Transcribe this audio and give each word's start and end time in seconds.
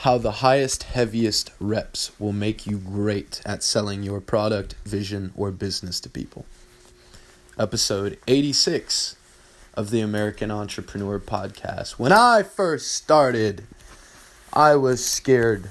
How 0.00 0.16
the 0.16 0.40
highest, 0.40 0.84
heaviest 0.84 1.50
reps 1.60 2.18
will 2.18 2.32
make 2.32 2.66
you 2.66 2.78
great 2.78 3.42
at 3.44 3.62
selling 3.62 4.02
your 4.02 4.18
product, 4.22 4.74
vision, 4.86 5.30
or 5.36 5.50
business 5.50 6.00
to 6.00 6.08
people. 6.08 6.46
Episode 7.58 8.16
86 8.26 9.16
of 9.74 9.90
the 9.90 10.00
American 10.00 10.50
Entrepreneur 10.50 11.20
Podcast. 11.20 11.98
When 11.98 12.12
I 12.12 12.42
first 12.42 12.92
started, 12.92 13.64
I 14.54 14.74
was 14.74 15.04
scared 15.04 15.70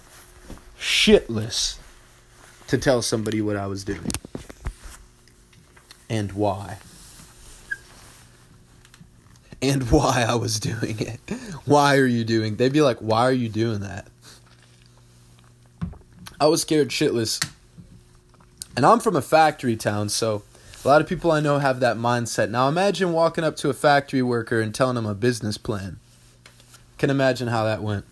shitless 0.80 1.80
to 2.68 2.78
tell 2.78 3.02
somebody 3.02 3.42
what 3.42 3.56
I 3.56 3.66
was 3.66 3.84
doing 3.84 4.12
and 6.08 6.34
why. 6.34 6.78
And 9.60 9.90
why 9.92 10.24
I 10.30 10.36
was 10.36 10.60
doing 10.60 11.00
it. 11.00 11.20
Why 11.66 11.98
are 11.98 12.06
you 12.06 12.24
doing? 12.24 12.58
They'd 12.58 12.72
be 12.72 12.82
like, 12.84 13.00
"Why 13.00 13.24
are 13.24 13.32
you 13.32 13.50
doing 13.50 13.80
that?" 13.80 14.06
I 16.40 16.48
was 16.48 16.62
scared 16.62 16.90
shitless. 16.90 17.46
And 18.76 18.86
I'm 18.86 19.00
from 19.00 19.16
a 19.16 19.22
factory 19.22 19.76
town, 19.76 20.10
so 20.10 20.44
a 20.84 20.88
lot 20.88 21.02
of 21.02 21.08
people 21.08 21.32
I 21.32 21.42
know 21.42 21.60
have 21.60 21.82
that 21.82 21.98
mindset. 21.98 22.50
Now 22.50 22.70
imagine 22.70 23.12
walking 23.12 23.44
up 23.44 23.58
to 23.58 23.70
a 23.70 23.74
factory 23.74 24.22
worker 24.22 24.62
and 24.62 24.74
telling 24.74 24.96
them 24.96 25.06
a 25.06 25.14
business 25.14 25.58
plan. 25.58 26.00
Can 26.98 27.10
imagine 27.10 27.50
how 27.50 27.66
that 27.66 27.84
went. 27.84 28.06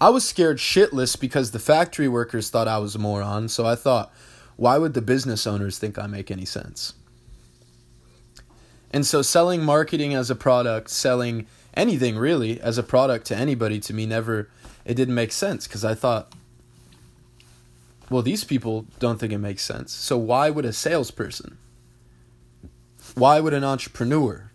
I 0.00 0.10
was 0.10 0.26
scared 0.26 0.58
shitless 0.58 1.18
because 1.18 1.50
the 1.50 1.58
factory 1.58 2.08
workers 2.08 2.48
thought 2.48 2.68
I 2.68 2.78
was 2.78 2.94
a 2.94 2.98
moron, 2.98 3.48
so 3.48 3.66
I 3.66 3.74
thought, 3.74 4.12
why 4.56 4.78
would 4.78 4.94
the 4.94 5.02
business 5.02 5.46
owners 5.46 5.78
think 5.78 5.98
I 5.98 6.06
make 6.06 6.30
any 6.30 6.44
sense? 6.44 6.94
And 8.92 9.04
so 9.04 9.22
selling 9.22 9.62
marketing 9.62 10.14
as 10.14 10.30
a 10.30 10.34
product, 10.34 10.90
selling 10.90 11.46
anything 11.74 12.16
really 12.16 12.60
as 12.60 12.78
a 12.78 12.82
product 12.82 13.26
to 13.26 13.36
anybody 13.36 13.78
to 13.80 13.94
me 13.94 14.06
never 14.06 14.48
it 14.84 14.94
didn't 14.94 15.14
make 15.14 15.32
sense 15.32 15.66
because 15.66 15.84
I 15.84 15.94
thought 15.94 16.32
well, 18.10 18.22
these 18.22 18.42
people 18.42 18.86
don't 18.98 19.18
think 19.18 19.32
it 19.32 19.38
makes 19.38 19.62
sense. 19.62 19.92
So 19.92 20.18
why 20.18 20.50
would 20.50 20.64
a 20.64 20.72
salesperson? 20.72 21.56
Why 23.14 23.40
would 23.40 23.54
an 23.54 23.64
entrepreneur? 23.64 24.50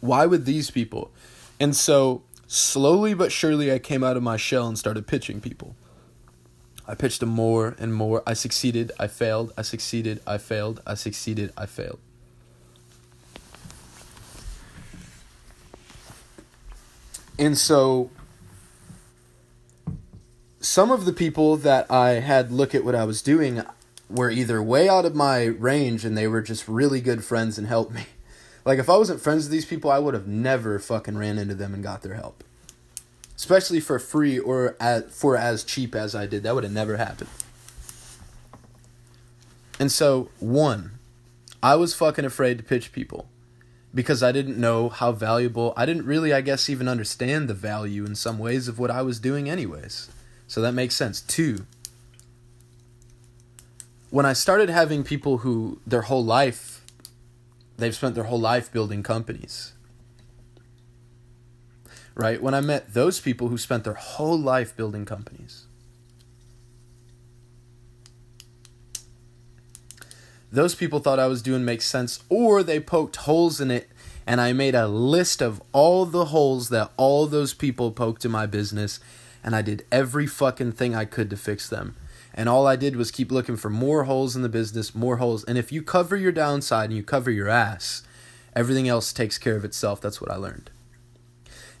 Why 0.00 0.24
would 0.24 0.44
these 0.44 0.70
people? 0.70 1.10
And 1.58 1.74
so 1.74 2.22
slowly 2.46 3.12
but 3.12 3.32
surely 3.32 3.72
I 3.72 3.80
came 3.80 4.04
out 4.04 4.16
of 4.16 4.22
my 4.22 4.36
shell 4.36 4.68
and 4.68 4.78
started 4.78 5.08
pitching 5.08 5.40
people. 5.40 5.74
I 6.86 6.94
pitched 6.94 7.20
them 7.20 7.28
more 7.28 7.76
and 7.78 7.92
more. 7.92 8.22
I 8.26 8.32
succeeded, 8.32 8.92
I 8.98 9.08
failed, 9.08 9.52
I 9.58 9.62
succeeded, 9.62 10.22
I 10.26 10.38
failed, 10.38 10.80
I 10.86 10.94
succeeded, 10.94 11.52
I 11.56 11.66
failed. 11.66 11.98
And 17.38 17.58
so 17.58 18.10
some 20.68 20.90
of 20.90 21.06
the 21.06 21.14
people 21.14 21.56
that 21.56 21.90
I 21.90 22.20
had 22.20 22.52
look 22.52 22.74
at 22.74 22.84
what 22.84 22.94
I 22.94 23.04
was 23.04 23.22
doing 23.22 23.62
were 24.10 24.30
either 24.30 24.62
way 24.62 24.86
out 24.86 25.06
of 25.06 25.14
my 25.14 25.44
range 25.44 26.04
and 26.04 26.16
they 26.16 26.28
were 26.28 26.42
just 26.42 26.68
really 26.68 27.00
good 27.00 27.24
friends 27.24 27.56
and 27.56 27.66
helped 27.66 27.92
me. 27.92 28.04
Like 28.64 28.78
if 28.78 28.90
I 28.90 28.98
wasn't 28.98 29.22
friends 29.22 29.44
with 29.44 29.52
these 29.52 29.64
people, 29.64 29.90
I 29.90 29.98
would 29.98 30.12
have 30.12 30.26
never 30.26 30.78
fucking 30.78 31.16
ran 31.16 31.38
into 31.38 31.54
them 31.54 31.72
and 31.72 31.82
got 31.82 32.02
their 32.02 32.16
help. 32.16 32.44
Especially 33.34 33.80
for 33.80 33.98
free 33.98 34.38
or 34.38 34.76
at, 34.78 35.10
for 35.10 35.38
as 35.38 35.64
cheap 35.64 35.94
as 35.94 36.14
I 36.14 36.26
did. 36.26 36.42
That 36.42 36.54
would 36.54 36.64
have 36.64 36.72
never 36.72 36.98
happened. 36.98 37.30
And 39.80 39.90
so, 39.90 40.28
one, 40.38 40.98
I 41.62 41.76
was 41.76 41.94
fucking 41.94 42.26
afraid 42.26 42.58
to 42.58 42.64
pitch 42.64 42.92
people 42.92 43.30
because 43.94 44.22
I 44.22 44.32
didn't 44.32 44.58
know 44.58 44.90
how 44.90 45.12
valuable, 45.12 45.72
I 45.74 45.86
didn't 45.86 46.04
really, 46.04 46.34
I 46.34 46.42
guess, 46.42 46.68
even 46.68 46.88
understand 46.88 47.48
the 47.48 47.54
value 47.54 48.04
in 48.04 48.16
some 48.16 48.38
ways 48.38 48.68
of 48.68 48.78
what 48.78 48.90
I 48.90 49.00
was 49.00 49.18
doing, 49.18 49.48
anyways. 49.48 50.10
So 50.48 50.62
that 50.62 50.72
makes 50.72 50.96
sense. 50.96 51.20
Two, 51.20 51.66
when 54.10 54.26
I 54.26 54.32
started 54.32 54.70
having 54.70 55.04
people 55.04 55.38
who 55.38 55.80
their 55.86 56.02
whole 56.02 56.24
life, 56.24 56.84
they've 57.76 57.94
spent 57.94 58.14
their 58.14 58.24
whole 58.24 58.40
life 58.40 58.72
building 58.72 59.02
companies. 59.02 59.74
Right? 62.14 62.42
When 62.42 62.54
I 62.54 62.60
met 62.60 62.94
those 62.94 63.20
people 63.20 63.48
who 63.48 63.58
spent 63.58 63.84
their 63.84 63.94
whole 63.94 64.38
life 64.38 64.76
building 64.76 65.04
companies. 65.04 65.66
Those 70.50 70.74
people 70.74 70.98
thought 71.00 71.18
I 71.18 71.26
was 71.26 71.42
doing 71.42 71.64
makes 71.64 71.84
sense, 71.84 72.24
or 72.30 72.62
they 72.62 72.80
poked 72.80 73.16
holes 73.16 73.60
in 73.60 73.70
it, 73.70 73.90
and 74.26 74.40
I 74.40 74.54
made 74.54 74.74
a 74.74 74.88
list 74.88 75.42
of 75.42 75.62
all 75.72 76.06
the 76.06 76.26
holes 76.26 76.70
that 76.70 76.90
all 76.96 77.26
those 77.26 77.52
people 77.52 77.90
poked 77.92 78.24
in 78.24 78.30
my 78.30 78.46
business, 78.46 78.98
and 79.42 79.54
I 79.54 79.62
did 79.62 79.84
every 79.90 80.26
fucking 80.26 80.72
thing 80.72 80.94
I 80.94 81.04
could 81.04 81.30
to 81.30 81.36
fix 81.36 81.68
them. 81.68 81.96
And 82.34 82.48
all 82.48 82.66
I 82.66 82.76
did 82.76 82.96
was 82.96 83.10
keep 83.10 83.32
looking 83.32 83.56
for 83.56 83.70
more 83.70 84.04
holes 84.04 84.36
in 84.36 84.42
the 84.42 84.48
business, 84.48 84.94
more 84.94 85.16
holes. 85.16 85.44
And 85.44 85.58
if 85.58 85.72
you 85.72 85.82
cover 85.82 86.16
your 86.16 86.32
downside 86.32 86.90
and 86.90 86.96
you 86.96 87.02
cover 87.02 87.30
your 87.30 87.48
ass, 87.48 88.02
everything 88.54 88.88
else 88.88 89.12
takes 89.12 89.38
care 89.38 89.56
of 89.56 89.64
itself. 89.64 90.00
That's 90.00 90.20
what 90.20 90.30
I 90.30 90.36
learned. 90.36 90.70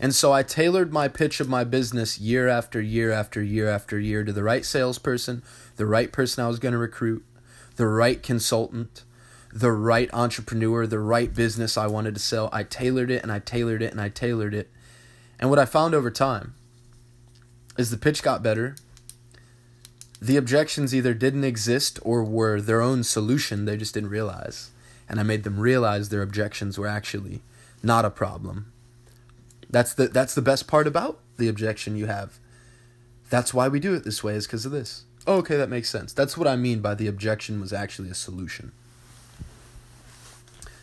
And 0.00 0.14
so 0.14 0.32
I 0.32 0.42
tailored 0.42 0.92
my 0.92 1.08
pitch 1.08 1.40
of 1.40 1.48
my 1.48 1.64
business 1.64 2.18
year 2.18 2.48
after 2.48 2.80
year 2.80 3.10
after 3.10 3.42
year 3.42 3.68
after 3.68 3.98
year 3.98 4.24
to 4.24 4.32
the 4.32 4.44
right 4.44 4.64
salesperson, 4.64 5.42
the 5.76 5.86
right 5.86 6.12
person 6.12 6.44
I 6.44 6.48
was 6.48 6.58
going 6.58 6.72
to 6.72 6.78
recruit, 6.78 7.24
the 7.76 7.86
right 7.86 8.22
consultant, 8.22 9.04
the 9.52 9.72
right 9.72 10.08
entrepreneur, 10.12 10.86
the 10.86 11.00
right 11.00 11.32
business 11.34 11.76
I 11.76 11.86
wanted 11.86 12.14
to 12.14 12.20
sell. 12.20 12.48
I 12.52 12.62
tailored 12.62 13.10
it 13.10 13.22
and 13.22 13.32
I 13.32 13.40
tailored 13.40 13.82
it 13.82 13.90
and 13.90 14.00
I 14.00 14.08
tailored 14.08 14.54
it. 14.54 14.70
And 15.40 15.50
what 15.50 15.58
I 15.58 15.64
found 15.64 15.94
over 15.94 16.10
time 16.10 16.54
is 17.78 17.90
the 17.90 17.96
pitch 17.96 18.22
got 18.22 18.42
better. 18.42 18.74
The 20.20 20.36
objections 20.36 20.94
either 20.94 21.14
didn't 21.14 21.44
exist 21.44 22.00
or 22.02 22.24
were 22.24 22.60
their 22.60 22.82
own 22.82 23.04
solution, 23.04 23.64
they 23.64 23.76
just 23.76 23.94
didn't 23.94 24.10
realize. 24.10 24.70
And 25.08 25.18
I 25.18 25.22
made 25.22 25.44
them 25.44 25.60
realize 25.60 26.08
their 26.08 26.22
objections 26.22 26.76
were 26.76 26.88
actually 26.88 27.40
not 27.82 28.04
a 28.04 28.10
problem. 28.10 28.72
That's 29.70 29.94
the 29.94 30.08
that's 30.08 30.34
the 30.34 30.42
best 30.42 30.66
part 30.66 30.86
about 30.86 31.20
the 31.36 31.48
objection 31.48 31.96
you 31.96 32.06
have. 32.06 32.38
That's 33.30 33.54
why 33.54 33.68
we 33.68 33.78
do 33.80 33.94
it 33.94 34.04
this 34.04 34.24
way 34.24 34.34
is 34.34 34.46
because 34.46 34.66
of 34.66 34.72
this. 34.72 35.04
Oh, 35.26 35.36
okay, 35.36 35.56
that 35.56 35.68
makes 35.68 35.88
sense. 35.88 36.12
That's 36.12 36.36
what 36.36 36.48
I 36.48 36.56
mean 36.56 36.80
by 36.80 36.94
the 36.94 37.06
objection 37.06 37.60
was 37.60 37.72
actually 37.72 38.10
a 38.10 38.14
solution. 38.14 38.72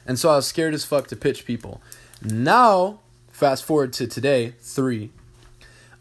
And 0.08 0.20
so 0.20 0.30
I 0.30 0.36
was 0.36 0.48
scared 0.48 0.76
as 0.76 0.86
fuck 0.86 1.08
to 1.08 1.16
pitch 1.16 1.46
people. 1.46 1.82
Now, 2.24 3.00
fast 3.32 3.66
forward 3.66 3.92
to 3.94 4.06
today, 4.06 4.54
3 4.62 5.10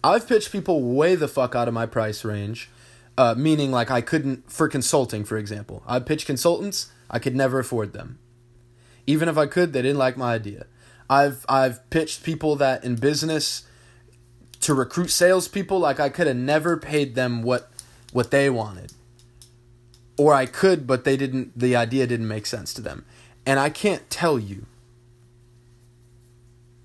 I've 0.05 0.29
pitched 0.29 0.53
people 0.53 0.83
way 0.83 1.15
the 1.15 1.27
fuck 1.27 1.55
out 1.55 1.67
of 1.67 1.73
my 1.73 1.87
price 1.87 2.27
range, 2.27 2.69
uh, 3.17 3.35
meaning 3.39 3.71
like 3.73 3.91
I 3.91 4.03
couldn't, 4.03 4.53
for 4.53 4.69
consulting, 4.69 5.25
for 5.25 5.39
example. 5.39 5.83
I 5.87 5.99
pitch 5.99 6.27
consultants, 6.27 6.93
I 7.09 7.19
could 7.19 7.35
never 7.35 7.59
afford 7.59 7.95
them. 7.95 8.19
Even 9.07 9.31
if 9.31 9.39
I 9.39 9.47
could, 9.47 9.73
they 9.73 9.81
didn't 9.81 9.97
like 9.99 10.19
my 10.19 10.35
idea. 10.35 10.67
I've 11.09 11.47
I've 11.49 11.89
pitched 11.89 12.23
people 12.23 12.55
that 12.57 12.85
in 12.85 12.97
business 12.97 13.67
to 14.61 14.75
recruit 14.75 15.11
salespeople, 15.11 15.79
like 15.79 15.99
I 15.99 16.11
could 16.11 16.27
have 16.27 16.37
never 16.37 16.77
paid 16.77 17.15
them 17.15 17.43
what 17.43 17.71
what 18.13 18.31
they 18.31 18.51
wanted. 18.51 18.93
Or 20.19 20.35
I 20.35 20.45
could, 20.45 20.87
but 20.87 21.05
they 21.05 21.17
didn't 21.17 21.59
the 21.59 21.77
idea 21.77 22.07
didn't 22.07 22.29
make 22.29 22.45
sense 22.45 22.75
to 22.75 22.83
them. 22.83 23.07
And 23.47 23.59
I 23.59 23.71
can't 23.71 24.09
tell 24.11 24.39
you 24.39 24.67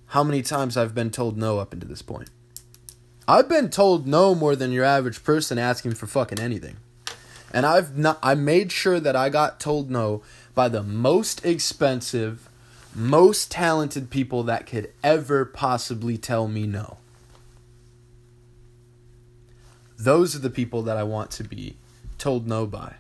how 0.08 0.24
many 0.24 0.42
times 0.42 0.78
I've 0.78 0.96
been 0.96 1.12
told 1.12 1.38
no 1.38 1.60
up 1.60 1.74
until 1.74 1.90
this 1.90 2.02
point. 2.02 2.30
I've 3.30 3.48
been 3.48 3.70
told 3.70 4.08
no 4.08 4.34
more 4.34 4.56
than 4.56 4.72
your 4.72 4.84
average 4.84 5.24
person 5.24 5.60
asking 5.60 5.94
for 5.94 6.08
fucking 6.08 6.40
anything. 6.40 6.78
And 7.54 7.64
I've 7.64 7.96
not 7.96 8.18
I 8.24 8.34
made 8.34 8.72
sure 8.72 9.00
that 9.00 9.16
I 9.16 9.30
got 9.30 9.60
told 9.60 9.92
no 9.92 10.24
by 10.56 10.68
the 10.68 10.82
most 10.82 11.46
expensive, 11.46 12.50
most 12.96 13.52
talented 13.52 14.10
people 14.10 14.42
that 14.44 14.66
could 14.66 14.92
ever 15.04 15.46
possibly 15.46 16.18
tell 16.18 16.48
me 16.48 16.66
no. 16.66 16.98
Those 19.96 20.36
are 20.36 20.40
the 20.40 20.50
people 20.50 20.82
that 20.82 20.98
I 20.98 21.04
want 21.04 21.30
to 21.32 21.44
be 21.44 21.78
told 22.18 22.48
no 22.48 22.66
by. 22.66 22.96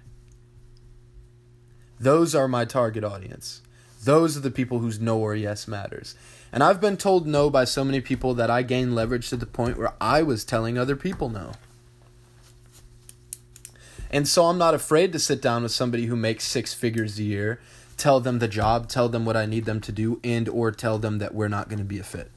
Those 2.00 2.36
are 2.36 2.48
my 2.48 2.66
target 2.66 3.04
audience. 3.04 3.64
Those 4.04 4.38
are 4.38 4.42
the 4.42 4.52
people 4.52 4.78
whose 4.78 5.00
no 5.00 5.18
or 5.18 5.34
yes 5.34 5.68
matters. 5.68 6.14
And 6.52 6.64
I've 6.64 6.82
been 6.82 6.98
told 6.98 7.28
no 7.28 7.50
by 7.50 7.64
so 7.66 7.84
many 7.84 8.02
people 8.02 8.34
that 8.34 8.50
I 8.50 8.64
gained 8.64 8.96
leverage 8.96 9.30
to 9.30 9.38
the 9.38 9.46
point 9.46 9.78
where 9.78 9.94
I 10.02 10.24
was 10.24 10.44
telling 10.44 10.78
other 10.78 10.96
people 10.96 11.30
no. 11.30 11.52
And 14.12 14.28
so 14.28 14.46
I'm 14.46 14.58
not 14.58 14.74
afraid 14.74 15.14
to 15.14 15.20
sit 15.20 15.42
down 15.42 15.64
with 15.64 15.72
somebody 15.72 16.08
who 16.08 16.16
makes 16.16 16.44
six 16.46 16.74
figures 16.74 17.20
a 17.20 17.24
year, 17.24 17.60
tell 17.98 18.20
them 18.20 18.40
the 18.40 18.48
job, 18.48 18.90
tell 18.90 19.08
them 19.08 19.26
what 19.26 19.38
I 19.38 19.46
need 19.46 19.66
them 19.66 19.80
to 19.82 19.92
do 19.92 20.20
and 20.24 20.50
or 20.50 20.72
tell 20.72 20.98
them 20.98 21.20
that 21.20 21.36
we're 21.36 21.48
not 21.48 21.70
going 21.70 21.80
to 21.80 21.86
be 21.86 22.00
a 22.00 22.04
fit. 22.04 22.32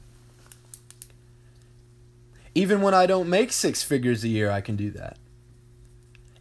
Even 2.53 2.81
when 2.81 2.93
I 2.93 3.07
don't 3.07 3.29
make 3.29 3.51
six 3.51 3.81
figures 3.81 4.23
a 4.23 4.27
year, 4.27 4.51
I 4.51 4.61
can 4.61 4.75
do 4.75 4.91
that. 4.91 5.17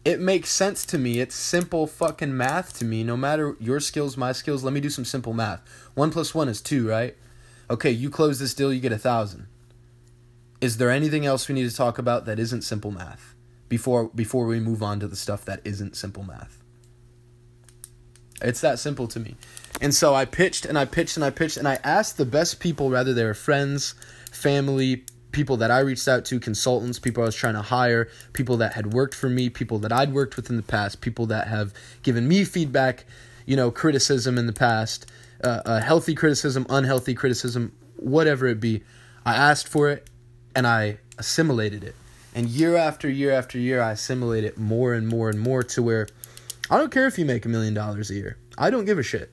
It 0.05 0.21
makes 0.21 0.51
sense 0.51 0.85
to 0.87 0.99
me. 0.99 1.21
It's 1.21 1.35
simple 1.35 1.87
fucking 1.87 2.37
math 2.37 2.77
to 2.81 2.85
me. 2.85 3.05
No 3.05 3.17
matter 3.17 3.57
your 3.61 3.81
skills, 3.81 4.17
my 4.17 4.33
skills, 4.33 4.65
let 4.65 4.75
me 4.75 4.81
do 4.81 4.91
some 4.91 5.05
simple 5.05 5.33
math. 5.33 5.63
One 5.95 6.11
plus 6.11 6.35
one 6.35 6.49
is 6.49 6.61
two, 6.61 6.87
right? 6.87 7.17
Okay, 7.73 7.91
you 7.91 8.11
close 8.11 8.39
this 8.39 8.55
deal, 8.55 8.73
you 8.73 8.81
get 8.81 8.93
a 8.93 8.99
thousand. 8.99 9.47
is 10.61 10.77
there 10.77 10.91
anything 10.91 11.27
else 11.27 11.49
we 11.49 11.55
need 11.57 11.69
to 11.69 11.77
talk 11.77 11.99
about 11.99 12.25
that 12.25 12.39
isn't 12.39 12.63
simple 12.63 12.93
math 12.93 13.35
before 13.69 14.09
before 14.15 14.47
we 14.47 14.61
move 14.61 14.81
on 14.83 15.01
to 15.01 15.09
the 15.09 15.17
stuff 15.17 15.45
that 15.45 15.61
isn't 15.65 15.97
simple 15.97 16.23
math? 16.23 16.63
It's 18.41 18.61
that 18.61 18.79
simple 18.79 19.09
to 19.09 19.19
me. 19.19 19.37
And 19.81 19.93
so 19.95 20.15
I 20.15 20.25
pitched 20.25 20.65
and 20.65 20.79
I 20.79 20.85
pitched 20.85 21.17
and 21.17 21.25
I 21.25 21.31
pitched 21.31 21.57
and 21.57 21.67
I 21.67 21.79
asked 21.83 22.17
the 22.17 22.25
best 22.25 22.61
people, 22.61 22.91
whether 22.91 23.13
they 23.13 23.25
were 23.25 23.35
friends, 23.35 23.95
family, 24.31 25.05
people 25.33 25.57
that 25.57 25.71
I 25.71 25.81
reached 25.81 26.07
out 26.07 26.25
to, 26.27 26.39
consultants, 26.39 26.99
people 26.99 27.23
I 27.23 27.27
was 27.27 27.35
trying 27.35 27.55
to 27.55 27.63
hire, 27.63 28.09
people 28.33 28.57
that 28.59 28.75
had 28.75 28.93
worked 28.93 29.15
for 29.15 29.29
me, 29.29 29.49
people 29.49 29.79
that 29.81 29.93
I'd 29.93 30.13
worked 30.13 30.37
with 30.37 30.51
in 30.51 30.57
the 30.57 30.63
past, 30.63 31.01
people 31.01 31.27
that 31.27 31.49
have 31.49 31.73
given 32.03 32.29
me 32.29 32.45
feedback, 32.45 33.05
you 33.47 33.57
know, 33.57 33.71
criticism 33.71 34.39
in 34.39 34.47
the 34.47 34.53
past, 34.53 35.07
uh, 35.43 35.81
healthy 35.81 36.15
criticism, 36.15 36.67
unhealthy 36.69 37.15
criticism, 37.15 37.73
whatever 37.97 38.47
it 38.47 38.61
be. 38.61 38.83
I 39.25 39.35
asked 39.35 39.69
for 39.69 39.91
it 39.91 40.09
and 40.55 40.67
I 40.67 40.99
assimilated 41.19 41.85
it. 41.85 41.95
And 42.35 42.49
year 42.49 42.77
after 42.77 43.09
year 43.09 43.31
after 43.31 43.59
year, 43.59 43.83
I 43.83 43.93
assimilate 43.93 44.45
it 44.45 44.59
more 44.59 44.95
and 44.95 45.07
more 45.07 45.29
and 45.29 45.39
more 45.39 45.63
to 45.63 45.83
where 45.83 46.09
I 46.71 46.79
don't 46.79 46.91
care 46.91 47.07
if 47.07 47.19
you 47.19 47.25
make 47.25 47.45
a 47.45 47.49
million 47.49 47.75
dollars 47.75 48.11
a 48.11 48.15
year. 48.15 48.39
I 48.57 48.71
don't 48.71 48.85
give 48.85 48.99
a 48.99 49.03
shit. 49.03 49.31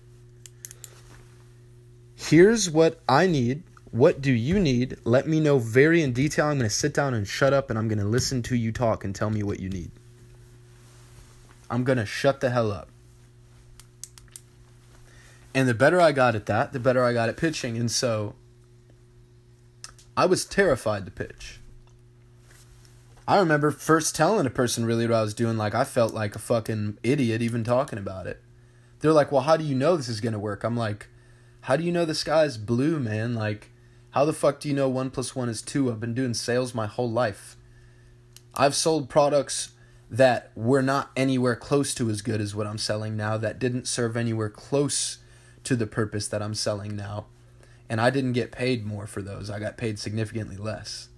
Here's 2.15 2.69
what 2.69 2.99
I 3.07 3.27
need. 3.27 3.63
What 3.91 4.21
do 4.21 4.31
you 4.31 4.59
need? 4.59 4.97
Let 5.03 5.27
me 5.27 5.39
know 5.39 5.57
very 5.57 6.03
in 6.03 6.13
detail. 6.13 6.47
I'm 6.47 6.57
going 6.57 6.69
to 6.69 6.75
sit 6.75 6.93
down 6.93 7.13
and 7.13 7.27
shut 7.27 7.53
up 7.53 7.69
and 7.69 7.79
I'm 7.79 7.87
going 7.87 7.99
to 7.99 8.05
listen 8.05 8.43
to 8.43 8.55
you 8.55 8.71
talk 8.71 9.03
and 9.03 9.15
tell 9.15 9.29
me 9.29 9.41
what 9.41 9.59
you 9.59 9.69
need. 9.69 9.91
I'm 11.69 11.83
going 11.83 11.97
to 11.97 12.05
shut 12.05 12.41
the 12.41 12.49
hell 12.49 12.71
up. 12.71 12.89
And 15.59 15.67
the 15.67 15.73
better 15.73 15.99
I 15.99 16.13
got 16.13 16.35
at 16.35 16.45
that, 16.45 16.71
the 16.71 16.79
better 16.79 17.03
I 17.03 17.11
got 17.11 17.27
at 17.27 17.35
pitching. 17.35 17.75
And 17.75 17.91
so 17.91 18.33
I 20.15 20.25
was 20.25 20.45
terrified 20.45 21.03
to 21.03 21.11
pitch. 21.11 21.59
I 23.27 23.37
remember 23.39 23.69
first 23.69 24.15
telling 24.15 24.45
a 24.45 24.51
person 24.51 24.85
really 24.85 25.05
what 25.05 25.17
I 25.17 25.21
was 25.21 25.33
doing. 25.33 25.57
Like, 25.57 25.75
I 25.75 25.83
felt 25.83 26.13
like 26.13 26.33
a 26.33 26.39
fucking 26.39 26.99
idiot 27.03 27.41
even 27.41 27.65
talking 27.65 27.99
about 27.99 28.25
it. 28.25 28.41
They're 29.01 29.11
like, 29.11 29.33
well, 29.33 29.41
how 29.41 29.57
do 29.57 29.65
you 29.65 29.75
know 29.75 29.97
this 29.97 30.07
is 30.07 30.21
going 30.21 30.31
to 30.31 30.39
work? 30.39 30.63
I'm 30.63 30.77
like, 30.77 31.09
how 31.63 31.75
do 31.75 31.83
you 31.83 31.91
know 31.91 32.05
the 32.05 32.15
sky 32.15 32.45
is 32.45 32.57
blue, 32.57 32.97
man? 32.97 33.35
Like, 33.35 33.69
how 34.11 34.23
the 34.23 34.31
fuck 34.31 34.61
do 34.61 34.69
you 34.69 34.73
know 34.73 34.87
one 34.87 35.09
plus 35.09 35.35
one 35.35 35.49
is 35.49 35.61
two? 35.61 35.91
I've 35.91 35.99
been 35.99 36.13
doing 36.13 36.35
sales 36.35 36.73
my 36.73 36.87
whole 36.87 37.11
life. 37.11 37.57
I've 38.55 38.75
sold 38.75 39.09
products 39.09 39.73
that 40.09 40.53
were 40.55 40.81
not 40.81 41.11
anywhere 41.17 41.57
close 41.57 41.93
to 41.95 42.09
as 42.09 42.21
good 42.21 42.39
as 42.39 42.55
what 42.55 42.65
I'm 42.65 42.77
selling 42.77 43.17
now, 43.17 43.35
that 43.35 43.59
didn't 43.59 43.89
serve 43.89 44.15
anywhere 44.15 44.49
close 44.49 45.17
to 45.69 45.75
the 45.75 45.87
purpose 45.87 46.27
that 46.27 46.41
I'm 46.41 46.55
selling 46.55 46.95
now 46.95 47.27
and 47.89 47.99
I 47.99 48.11
didn't 48.11 48.33
get 48.33 48.51
paid 48.51 48.85
more 48.85 49.07
for 49.07 49.21
those. 49.21 49.49
I 49.49 49.59
got 49.59 49.77
paid 49.77 49.97
significantly 49.99 50.57
less. 50.57 51.09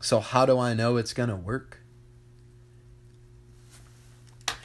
So, 0.00 0.20
how 0.20 0.44
do 0.44 0.58
I 0.58 0.74
know 0.74 0.96
it's 0.96 1.12
going 1.12 1.28
to 1.28 1.36
work? 1.36 1.78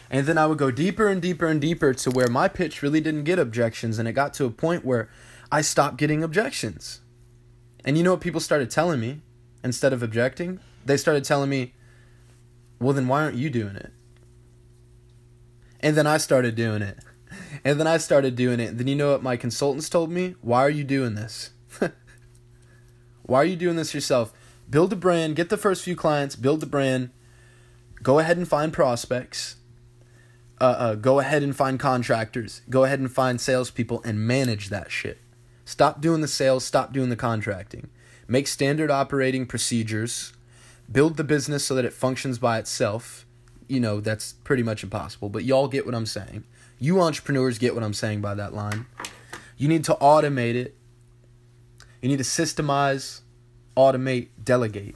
And 0.10 0.26
then 0.26 0.38
I 0.38 0.48
would 0.48 0.58
go 0.58 0.72
deeper 0.72 1.08
and 1.08 1.22
deeper 1.22 1.48
and 1.48 1.60
deeper 1.60 1.94
to 1.94 2.12
where 2.12 2.28
my 2.28 2.48
pitch 2.48 2.82
really 2.82 3.02
didn't 3.02 3.26
get 3.26 3.40
objections. 3.40 4.00
And 4.00 4.08
it 4.08 4.14
got 4.14 4.34
to 4.36 4.46
a 4.46 4.52
point 4.52 4.86
where 4.86 5.10
I 5.52 5.62
stopped 5.62 5.98
getting 5.98 6.24
objections. 6.24 7.02
And 7.84 7.98
you 7.98 8.04
know 8.04 8.12
what 8.12 8.22
people 8.22 8.40
started 8.40 8.72
telling 8.72 9.00
me 9.00 9.22
instead 9.64 9.94
of 9.94 10.02
objecting? 10.02 10.60
They 10.84 10.98
started 10.98 11.24
telling 11.24 11.50
me, 11.50 11.74
well, 12.80 12.94
then 12.94 13.08
why 13.08 13.24
aren't 13.24 13.38
you 13.38 13.50
doing 13.50 13.76
it? 13.76 13.92
And 15.80 15.96
then 15.96 16.08
I 16.08 16.18
started 16.18 16.56
doing 16.56 16.82
it. 16.82 17.00
And 17.66 17.80
then 17.80 17.88
I 17.88 17.98
started 17.98 18.36
doing 18.36 18.60
it. 18.60 18.78
Then 18.78 18.86
you 18.86 18.96
know 18.96 19.12
what 19.12 19.24
my 19.24 19.36
consultants 19.36 19.90
told 19.90 20.12
me? 20.12 20.36
Why 20.42 20.62
are 20.62 20.70
you 20.70 20.84
doing 20.84 21.16
this? 21.16 21.50
Why 23.24 23.42
are 23.42 23.46
you 23.46 23.56
doing 23.56 23.76
this 23.76 23.96
yourself? 23.96 24.32
Build 24.70 24.94
a 24.94 24.96
brand, 24.96 25.36
get 25.36 25.50
the 25.50 25.58
first 25.58 25.84
few 25.84 25.96
clients, 25.96 26.36
build 26.36 26.60
the 26.60 26.68
brand, 26.68 27.10
go 28.04 28.20
ahead 28.20 28.38
and 28.38 28.48
find 28.48 28.72
prospects, 28.72 29.56
uh, 30.62 30.76
uh, 30.78 30.96
go 30.96 31.20
ahead 31.20 31.42
and 31.42 31.56
find 31.56 31.80
contractors, 31.80 32.62
go 32.70 32.84
ahead 32.84 33.00
and 33.00 33.12
find 33.12 33.42
salespeople 33.42 34.02
and 34.04 34.26
manage 34.26 34.70
that 34.70 34.92
shit. 34.92 35.18
Stop 35.66 36.02
doing 36.02 36.22
the 36.22 36.28
sales, 36.28 36.64
stop 36.64 36.94
doing 36.94 37.10
the 37.10 37.16
contracting. 37.16 37.90
Make 38.28 38.48
standard 38.48 38.92
operating 38.92 39.48
procedures, 39.48 40.34
build 40.92 41.18
the 41.18 41.24
business 41.24 41.66
so 41.66 41.74
that 41.76 41.86
it 41.86 41.94
functions 41.94 42.38
by 42.38 42.60
itself. 42.60 43.26
You 43.68 43.80
know, 43.80 44.02
that's 44.02 44.34
pretty 44.44 44.62
much 44.62 44.84
impossible, 44.84 45.30
but 45.30 45.44
y'all 45.44 45.68
get 45.68 45.86
what 45.86 45.96
I'm 45.96 46.06
saying. 46.06 46.44
You 46.80 47.02
entrepreneurs 47.02 47.58
get 47.58 47.74
what 47.74 47.84
I'm 47.84 47.94
saying 47.94 48.22
by 48.22 48.36
that 48.36 48.54
line. 48.54 48.86
You 49.58 49.68
need 49.68 49.84
to 49.86 49.96
automate 49.96 50.56
it. 50.56 50.76
You 52.02 52.10
need 52.10 52.18
to 52.18 52.24
systemize, 52.24 53.22
automate, 53.76 54.28
delegate. 54.44 54.96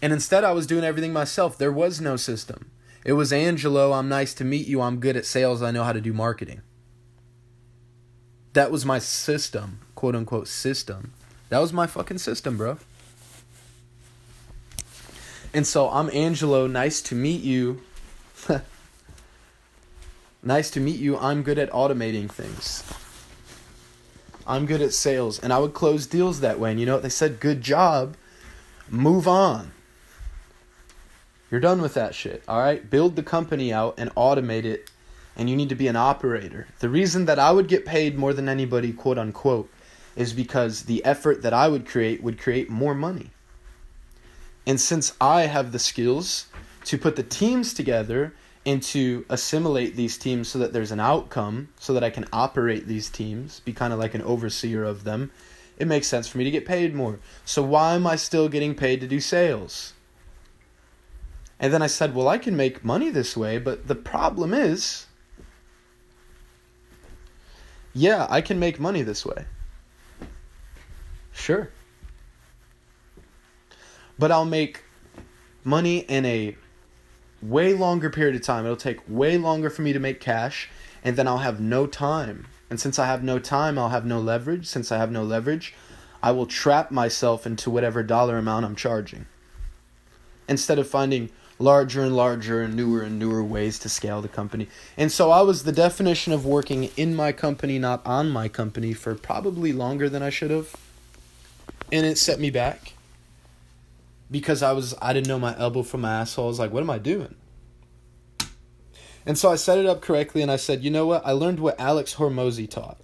And 0.00 0.12
instead, 0.12 0.44
I 0.44 0.52
was 0.52 0.66
doing 0.66 0.84
everything 0.84 1.12
myself. 1.12 1.58
There 1.58 1.72
was 1.72 2.00
no 2.00 2.16
system. 2.16 2.70
It 3.04 3.14
was 3.14 3.32
Angelo, 3.32 3.92
I'm 3.92 4.08
nice 4.08 4.32
to 4.34 4.44
meet 4.44 4.66
you. 4.66 4.80
I'm 4.80 5.00
good 5.00 5.16
at 5.16 5.26
sales. 5.26 5.62
I 5.62 5.72
know 5.72 5.82
how 5.84 5.92
to 5.92 6.00
do 6.00 6.12
marketing. 6.12 6.62
That 8.52 8.70
was 8.70 8.84
my 8.84 8.98
system, 8.98 9.80
quote 9.94 10.14
unquote 10.14 10.46
system. 10.46 11.12
That 11.48 11.58
was 11.58 11.72
my 11.72 11.86
fucking 11.86 12.18
system, 12.18 12.56
bro. 12.56 12.78
And 15.54 15.66
so 15.66 15.90
I'm 15.90 16.10
Angelo, 16.12 16.66
nice 16.66 17.02
to 17.02 17.14
meet 17.14 17.42
you. 17.42 17.82
Nice 20.42 20.70
to 20.70 20.80
meet 20.80 20.98
you. 20.98 21.16
I'm 21.16 21.42
good 21.42 21.58
at 21.58 21.70
automating 21.70 22.30
things. 22.30 22.82
I'm 24.46 24.66
good 24.66 24.82
at 24.82 24.92
sales. 24.92 25.38
And 25.38 25.52
I 25.52 25.58
would 25.58 25.72
close 25.72 26.06
deals 26.06 26.40
that 26.40 26.58
way. 26.58 26.72
And 26.72 26.80
you 26.80 26.86
know 26.86 26.94
what? 26.94 27.02
They 27.02 27.08
said, 27.08 27.38
good 27.38 27.60
job. 27.60 28.16
Move 28.88 29.28
on. 29.28 29.72
You're 31.50 31.60
done 31.60 31.80
with 31.80 31.94
that 31.94 32.14
shit. 32.14 32.42
All 32.48 32.58
right? 32.58 32.88
Build 32.88 33.14
the 33.14 33.22
company 33.22 33.72
out 33.72 33.94
and 33.98 34.12
automate 34.16 34.64
it. 34.64 34.90
And 35.36 35.48
you 35.48 35.56
need 35.56 35.68
to 35.68 35.74
be 35.74 35.86
an 35.86 35.96
operator. 35.96 36.66
The 36.80 36.88
reason 36.88 37.26
that 37.26 37.38
I 37.38 37.52
would 37.52 37.68
get 37.68 37.86
paid 37.86 38.18
more 38.18 38.34
than 38.34 38.48
anybody, 38.48 38.92
quote 38.92 39.18
unquote, 39.18 39.70
is 40.16 40.32
because 40.32 40.82
the 40.82 41.04
effort 41.04 41.42
that 41.42 41.54
I 41.54 41.68
would 41.68 41.86
create 41.86 42.22
would 42.22 42.38
create 42.38 42.68
more 42.68 42.94
money. 42.94 43.30
And 44.66 44.80
since 44.80 45.14
I 45.20 45.42
have 45.42 45.72
the 45.72 45.78
skills 45.78 46.46
to 46.84 46.98
put 46.98 47.16
the 47.16 47.22
teams 47.22 47.72
together 47.72 48.34
and 48.64 48.82
to 48.82 49.24
assimilate 49.28 49.96
these 49.96 50.16
teams 50.16 50.48
so 50.48 50.58
that 50.60 50.72
there's 50.72 50.92
an 50.92 51.00
outcome, 51.00 51.68
so 51.78 51.92
that 51.94 52.04
I 52.04 52.10
can 52.10 52.26
operate 52.32 52.86
these 52.86 53.10
teams, 53.10 53.60
be 53.60 53.72
kind 53.72 53.92
of 53.92 53.98
like 53.98 54.14
an 54.14 54.22
overseer 54.22 54.84
of 54.84 55.04
them, 55.04 55.30
it 55.78 55.86
makes 55.88 56.06
sense 56.06 56.28
for 56.28 56.38
me 56.38 56.44
to 56.44 56.50
get 56.50 56.64
paid 56.64 56.94
more. 56.94 57.18
So 57.44 57.62
why 57.62 57.94
am 57.94 58.06
I 58.06 58.16
still 58.16 58.48
getting 58.48 58.74
paid 58.74 59.00
to 59.00 59.08
do 59.08 59.18
sales? 59.20 59.94
And 61.58 61.72
then 61.72 61.82
I 61.82 61.86
said, 61.86 62.14
well, 62.14 62.28
I 62.28 62.38
can 62.38 62.56
make 62.56 62.84
money 62.84 63.10
this 63.10 63.36
way, 63.36 63.58
but 63.58 63.88
the 63.88 63.94
problem 63.94 64.54
is, 64.54 65.06
yeah, 67.94 68.26
I 68.30 68.40
can 68.40 68.58
make 68.58 68.80
money 68.80 69.02
this 69.02 69.24
way. 69.26 69.44
Sure. 71.32 71.70
But 74.18 74.30
I'll 74.30 74.44
make 74.44 74.82
money 75.64 75.98
in 75.98 76.24
a 76.24 76.56
way 77.42 77.74
longer 77.74 78.08
period 78.08 78.36
of 78.36 78.42
time. 78.42 78.64
It'll 78.64 78.76
take 78.76 79.00
way 79.08 79.36
longer 79.36 79.68
for 79.68 79.82
me 79.82 79.92
to 79.92 79.98
make 79.98 80.20
cash, 80.20 80.68
and 81.02 81.16
then 81.16 81.26
I'll 81.26 81.38
have 81.38 81.60
no 81.60 81.86
time. 81.86 82.46
And 82.70 82.80
since 82.80 82.98
I 82.98 83.06
have 83.06 83.22
no 83.22 83.38
time, 83.38 83.78
I'll 83.78 83.90
have 83.90 84.06
no 84.06 84.20
leverage. 84.20 84.66
Since 84.66 84.92
I 84.92 84.98
have 84.98 85.10
no 85.10 85.22
leverage, 85.22 85.74
I 86.22 86.30
will 86.30 86.46
trap 86.46 86.90
myself 86.90 87.46
into 87.46 87.70
whatever 87.70 88.02
dollar 88.02 88.38
amount 88.38 88.64
I'm 88.64 88.76
charging. 88.76 89.26
Instead 90.48 90.78
of 90.78 90.88
finding 90.88 91.30
larger 91.58 92.02
and 92.02 92.16
larger 92.16 92.62
and 92.62 92.74
newer 92.74 93.02
and 93.02 93.18
newer 93.18 93.42
ways 93.42 93.78
to 93.80 93.88
scale 93.88 94.20
the 94.20 94.28
company. 94.28 94.68
And 94.96 95.12
so 95.12 95.30
I 95.30 95.42
was 95.42 95.64
the 95.64 95.72
definition 95.72 96.32
of 96.32 96.46
working 96.46 96.84
in 96.96 97.14
my 97.14 97.32
company, 97.32 97.78
not 97.78 98.04
on 98.06 98.30
my 98.30 98.48
company, 98.48 98.92
for 98.92 99.14
probably 99.14 99.72
longer 99.72 100.08
than 100.08 100.22
I 100.22 100.30
should 100.30 100.50
have. 100.50 100.74
And 101.92 102.06
it 102.06 102.18
set 102.18 102.40
me 102.40 102.50
back 102.50 102.94
because 104.32 104.62
I 104.62 104.72
was 104.72 104.94
I 105.00 105.12
didn't 105.12 105.28
know 105.28 105.38
my 105.38 105.56
elbow 105.56 105.84
from 105.84 106.00
my 106.00 106.12
asshole. 106.12 106.46
I 106.46 106.48
was 106.48 106.58
like, 106.58 106.72
what 106.72 106.82
am 106.82 106.90
I 106.90 106.98
doing? 106.98 107.36
And 109.24 109.38
so 109.38 109.52
I 109.52 109.54
set 109.54 109.78
it 109.78 109.86
up 109.86 110.00
correctly 110.00 110.42
and 110.42 110.50
I 110.50 110.56
said, 110.56 110.82
you 110.82 110.90
know 110.90 111.06
what? 111.06 111.24
I 111.24 111.30
learned 111.30 111.60
what 111.60 111.78
Alex 111.78 112.16
Hormozi 112.16 112.68
taught. 112.68 112.98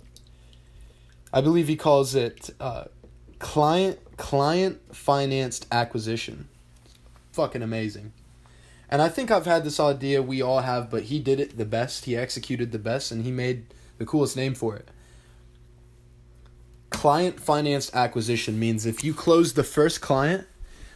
I 1.32 1.40
believe 1.40 1.68
he 1.68 1.76
calls 1.76 2.16
it 2.16 2.50
uh, 2.58 2.84
client 3.38 4.00
client 4.16 4.96
financed 4.96 5.66
acquisition. 5.70 6.48
Fucking 7.32 7.62
amazing. 7.62 8.12
And 8.90 9.02
I 9.02 9.10
think 9.10 9.30
I've 9.30 9.46
had 9.46 9.64
this 9.64 9.78
idea 9.78 10.22
we 10.22 10.40
all 10.40 10.60
have, 10.60 10.90
but 10.90 11.04
he 11.04 11.20
did 11.20 11.38
it 11.38 11.58
the 11.58 11.66
best. 11.66 12.06
He 12.06 12.16
executed 12.16 12.72
the 12.72 12.78
best 12.78 13.12
and 13.12 13.22
he 13.22 13.30
made 13.30 13.66
the 13.98 14.06
coolest 14.06 14.34
name 14.34 14.54
for 14.54 14.74
it. 14.74 14.88
Client 16.88 17.38
financed 17.38 17.94
acquisition 17.94 18.58
means 18.58 18.86
if 18.86 19.04
you 19.04 19.12
close 19.12 19.52
the 19.52 19.62
first 19.62 20.00
client, 20.00 20.46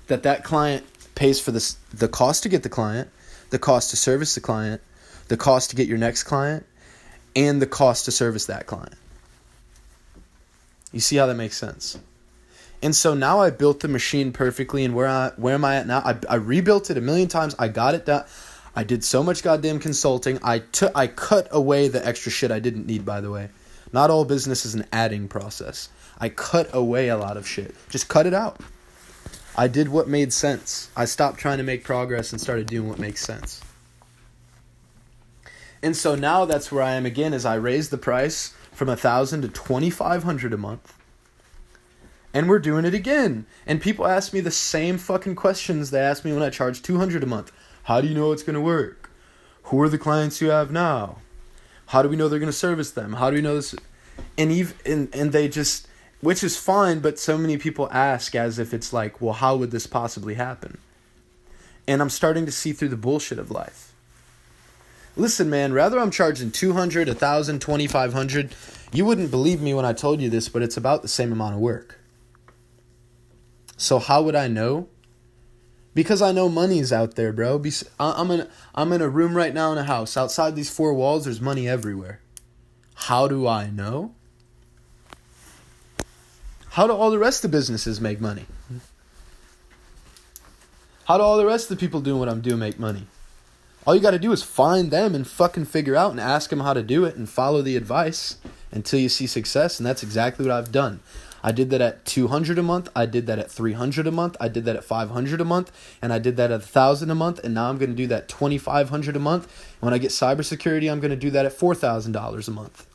that 0.06 0.23
that 0.23 0.44
client 0.44 0.85
pays 1.14 1.40
for 1.40 1.50
the 1.50 1.75
the 1.94 2.09
cost 2.09 2.42
to 2.42 2.49
get 2.49 2.62
the 2.62 2.68
client, 2.68 3.09
the 3.50 3.59
cost 3.59 3.90
to 3.90 3.97
service 3.97 4.35
the 4.35 4.40
client, 4.40 4.80
the 5.28 5.37
cost 5.37 5.71
to 5.71 5.76
get 5.76 5.88
your 5.88 5.99
next 5.99 6.25
client, 6.25 6.66
and 7.37 7.61
the 7.61 7.66
cost 7.66 8.04
to 8.06 8.11
service 8.11 8.47
that 8.47 8.66
client. 8.66 8.94
You 10.92 11.00
see 11.00 11.16
how 11.16 11.26
that 11.26 11.35
makes 11.35 11.56
sense? 11.56 11.99
And 12.82 12.97
so 12.97 13.14
now 13.14 13.40
I 13.40 13.50
built 13.50 13.80
the 13.80 13.88
machine 13.88 14.32
perfectly, 14.32 14.85
and 14.85 14.94
where 14.94 15.06
I 15.06 15.30
where 15.37 15.54
am 15.54 15.64
I 15.64 15.76
at 15.76 15.87
now? 15.87 16.00
I, 16.00 16.16
I 16.28 16.35
rebuilt 16.35 16.90
it 16.90 16.99
a 16.99 17.00
million 17.00 17.28
times. 17.28 17.54
I 17.59 17.68
got 17.68 17.94
it 17.94 18.06
done. 18.06 18.25
I 18.75 18.85
did 18.85 19.04
so 19.04 19.23
much 19.23 19.42
goddamn 19.42 19.78
consulting. 19.78 20.38
I 20.42 20.61
took 20.61 20.92
I 20.97 21.06
cut 21.06 21.49
away 21.50 21.88
the 21.88 22.04
extra 22.06 22.32
shit 22.32 22.50
I 22.50 22.59
didn't 22.59 22.87
need. 22.87 23.04
By 23.04 23.21
the 23.21 23.30
way, 23.30 23.50
not 23.92 24.11
all 24.11 24.25
business 24.25 24.64
is 24.66 24.75
an 24.75 24.87
adding 24.92 25.28
process. 25.28 25.88
I 26.18 26.28
cut 26.28 26.71
away 26.73 27.09
a 27.09 27.16
lot 27.16 27.37
of 27.37 27.47
shit. 27.47 27.75
Just 27.88 28.09
cut 28.09 28.26
it 28.26 28.35
out. 28.35 28.61
I 29.56 29.68
did 29.68 29.88
what 29.88 30.09
made 30.09 30.32
sense. 30.32 30.88
I 30.97 31.04
stopped 31.04 31.38
trying 31.38 31.59
to 31.59 31.64
make 31.64 31.85
progress 31.85 32.32
and 32.32 32.40
started 32.40 32.66
doing 32.66 32.88
what 32.88 32.99
makes 32.99 33.21
sense. 33.21 33.61
And 35.82 35.97
so 35.97 36.14
now 36.14 36.44
that's 36.44 36.71
where 36.71 36.82
I 36.82 36.92
am 36.92 37.04
again 37.04 37.35
as 37.35 37.44
I 37.44 37.54
raised 37.56 37.90
the 37.90 37.99
price 37.99 38.54
from 38.73 38.88
a 38.88 38.97
thousand 38.97 39.42
to 39.42 39.49
twenty 39.49 39.90
five 39.90 40.23
hundred 40.23 40.52
a 40.52 40.56
month. 40.56 40.94
And 42.32 42.49
we're 42.49 42.61
doing 42.61 42.87
it 42.87 42.94
again. 42.94 43.44
And 43.66 43.80
people 43.80 44.06
ask 44.06 44.32
me 44.32 44.40
the 44.40 44.50
same 44.50 44.97
fucking 44.97 45.35
questions 45.35 45.90
they 45.90 46.00
ask 46.00 46.25
me 46.25 46.32
when 46.32 46.42
I 46.42 46.49
charge 46.49 46.80
two 46.80 46.97
hundred 46.99 47.23
a 47.23 47.26
month. 47.26 47.52
How 47.82 48.00
do 48.00 48.09
you 48.09 48.14
know 48.14 48.32
it's 48.32 48.42
gonna 48.42 48.61
work? 48.61 49.11
Who 49.64 49.82
are 49.82 49.88
the 49.88 49.99
clients 49.99 50.40
you 50.40 50.50
have 50.50 50.73
now? 50.73 51.18
How 51.87 52.00
do 52.00 52.09
we 52.09 52.16
know 52.16 52.28
they're 52.28 52.38
gonna 52.38 52.52
service 52.52 52.92
them? 52.92 53.14
How 53.14 53.28
do 53.28 53.37
we 53.37 53.42
know 53.42 53.56
this? 53.56 53.75
And 54.38 54.50
even 54.50 54.76
and, 54.87 55.14
and 55.14 55.32
they 55.32 55.49
just 55.49 55.88
which 56.23 56.45
is 56.45 56.57
fine, 56.57 57.00
but 57.00 57.19
so 57.19 57.37
many 57.37 57.59
people 57.59 57.88
ask 57.91 58.35
as 58.37 58.61
if 58.61 58.73
it's 58.73 58.93
like, 58.93 59.21
well, 59.21 59.35
how 59.35 59.57
would 59.57 59.73
this 59.73 59.88
possibly 59.88 60.35
happen? 60.35 60.79
And 61.87 62.00
I'm 62.00 62.11
starting 62.11 62.47
to 62.47 62.52
see 62.52 62.73
through 62.73 62.91
the 62.91 62.97
bullshit 62.97 63.41
of 63.41 63.50
life. 63.50 63.93
Listen, 65.17 65.50
man, 65.50 65.73
rather 65.73 65.99
I'm 65.99 66.12
charging 66.12 66.52
200, 66.52 67.09
1000, 67.09 67.61
2500, 67.61 68.55
you 68.93 69.05
wouldn't 69.05 69.33
believe 69.33 69.61
me 69.61 69.75
when 69.75 69.85
I 69.85 69.93
told 69.93 70.21
you 70.23 70.31
this, 70.31 70.49
but 70.49 70.62
it's 70.62 70.76
about 70.76 71.02
the 71.02 71.09
same 71.09 71.33
amount 71.33 71.57
of 71.57 71.61
work. 71.61 71.99
So 73.76 73.99
how 73.99 74.23
would 74.23 74.37
I 74.37 74.47
know? 74.47 74.87
Because 75.93 76.23
I 76.23 76.31
know 76.31 76.49
money's 76.49 76.93
out 76.93 77.17
there, 77.17 77.33
bro. 77.33 77.61
I'm 77.99 78.31
in 78.31 78.49
I'm 78.75 78.93
in 78.93 79.02
a 79.02 79.09
room 79.09 79.37
right 79.37 79.52
now 79.52 79.73
in 79.73 79.79
a 79.79 79.85
house. 79.85 80.17
Outside 80.17 80.55
these 80.55 80.71
four 80.71 80.95
walls, 80.95 81.25
there's 81.25 81.41
money 81.41 81.69
everywhere. 81.69 82.21
How 82.95 83.26
do 83.26 83.47
I 83.47 83.69
know? 83.69 84.14
How 86.73 86.87
do 86.87 86.95
all 86.95 87.11
the 87.11 87.19
rest 87.19 87.45
of 87.45 87.50
the 87.50 87.57
businesses 87.57 88.00
make 88.00 88.19
money? 88.19 88.47
How 91.05 91.19
do 91.19 91.23
all 91.23 91.37
the 91.37 91.45
rest 91.45 91.71
of 91.71 91.76
the 91.76 91.81
people 91.87 92.00
doing 92.00 92.19
what 92.19 92.31
I'm 92.31 92.41
doing 92.41 92.61
make 92.61 92.79
money? 92.79 93.07
All 93.87 93.95
you 93.95 94.00
got 94.00 94.12
to 94.12 94.19
do 94.19 94.33
is 94.33 94.43
find 94.43 94.91
them 94.91 95.14
and 95.14 95.26
fucking 95.26 95.67
figure 95.67 95.97
out 95.97 96.12
and 96.12 96.21
ask 96.21 96.49
them 96.49 96.61
how 96.61 96.73
to 96.73 96.83
do 96.83 97.05
it 97.05 97.14
and 97.14 97.29
follow 97.29 97.61
the 97.61 97.76
advice 97.76 98.38
until 98.71 99.00
you 99.00 99.11
see 99.11 99.26
success. 99.26 99.79
And 99.79 99.87
that's 99.87 100.02
exactly 100.02 100.47
what 100.47 100.55
I've 100.55 100.73
done. 100.73 101.00
I 101.45 101.52
did 101.52 101.69
that 101.71 101.83
at 101.83 102.07
200 102.07 102.59
a 102.59 102.62
month. 102.62 102.88
I 102.97 103.05
did 103.05 103.26
that 103.26 103.38
at 103.38 103.50
300 103.50 104.07
a 104.07 104.11
month. 104.11 104.38
I 104.41 104.49
did 104.49 104.64
that 104.64 104.76
at 104.76 104.85
500 104.85 105.43
a 105.43 105.45
month. 105.45 105.99
And 106.00 106.11
I 106.11 106.19
did 106.19 106.38
that 106.38 106.50
at 106.50 106.61
1,000 106.61 107.11
a 107.11 107.14
month. 107.14 107.38
And 107.45 107.52
now 107.52 107.69
I'm 107.69 107.76
going 107.76 107.91
to 107.91 107.97
do 107.97 108.07
that 108.07 108.29
2,500 108.29 109.14
a 109.14 109.19
month. 109.19 109.45
And 109.45 109.83
when 109.83 109.93
I 109.93 109.99
get 109.99 110.12
cybersecurity, 110.12 110.91
I'm 110.91 111.00
going 111.00 111.11
to 111.11 111.17
do 111.17 111.31
that 111.33 111.45
at 111.45 111.52
$4,000 111.52 112.49
a 112.49 112.50
month. 112.50 112.87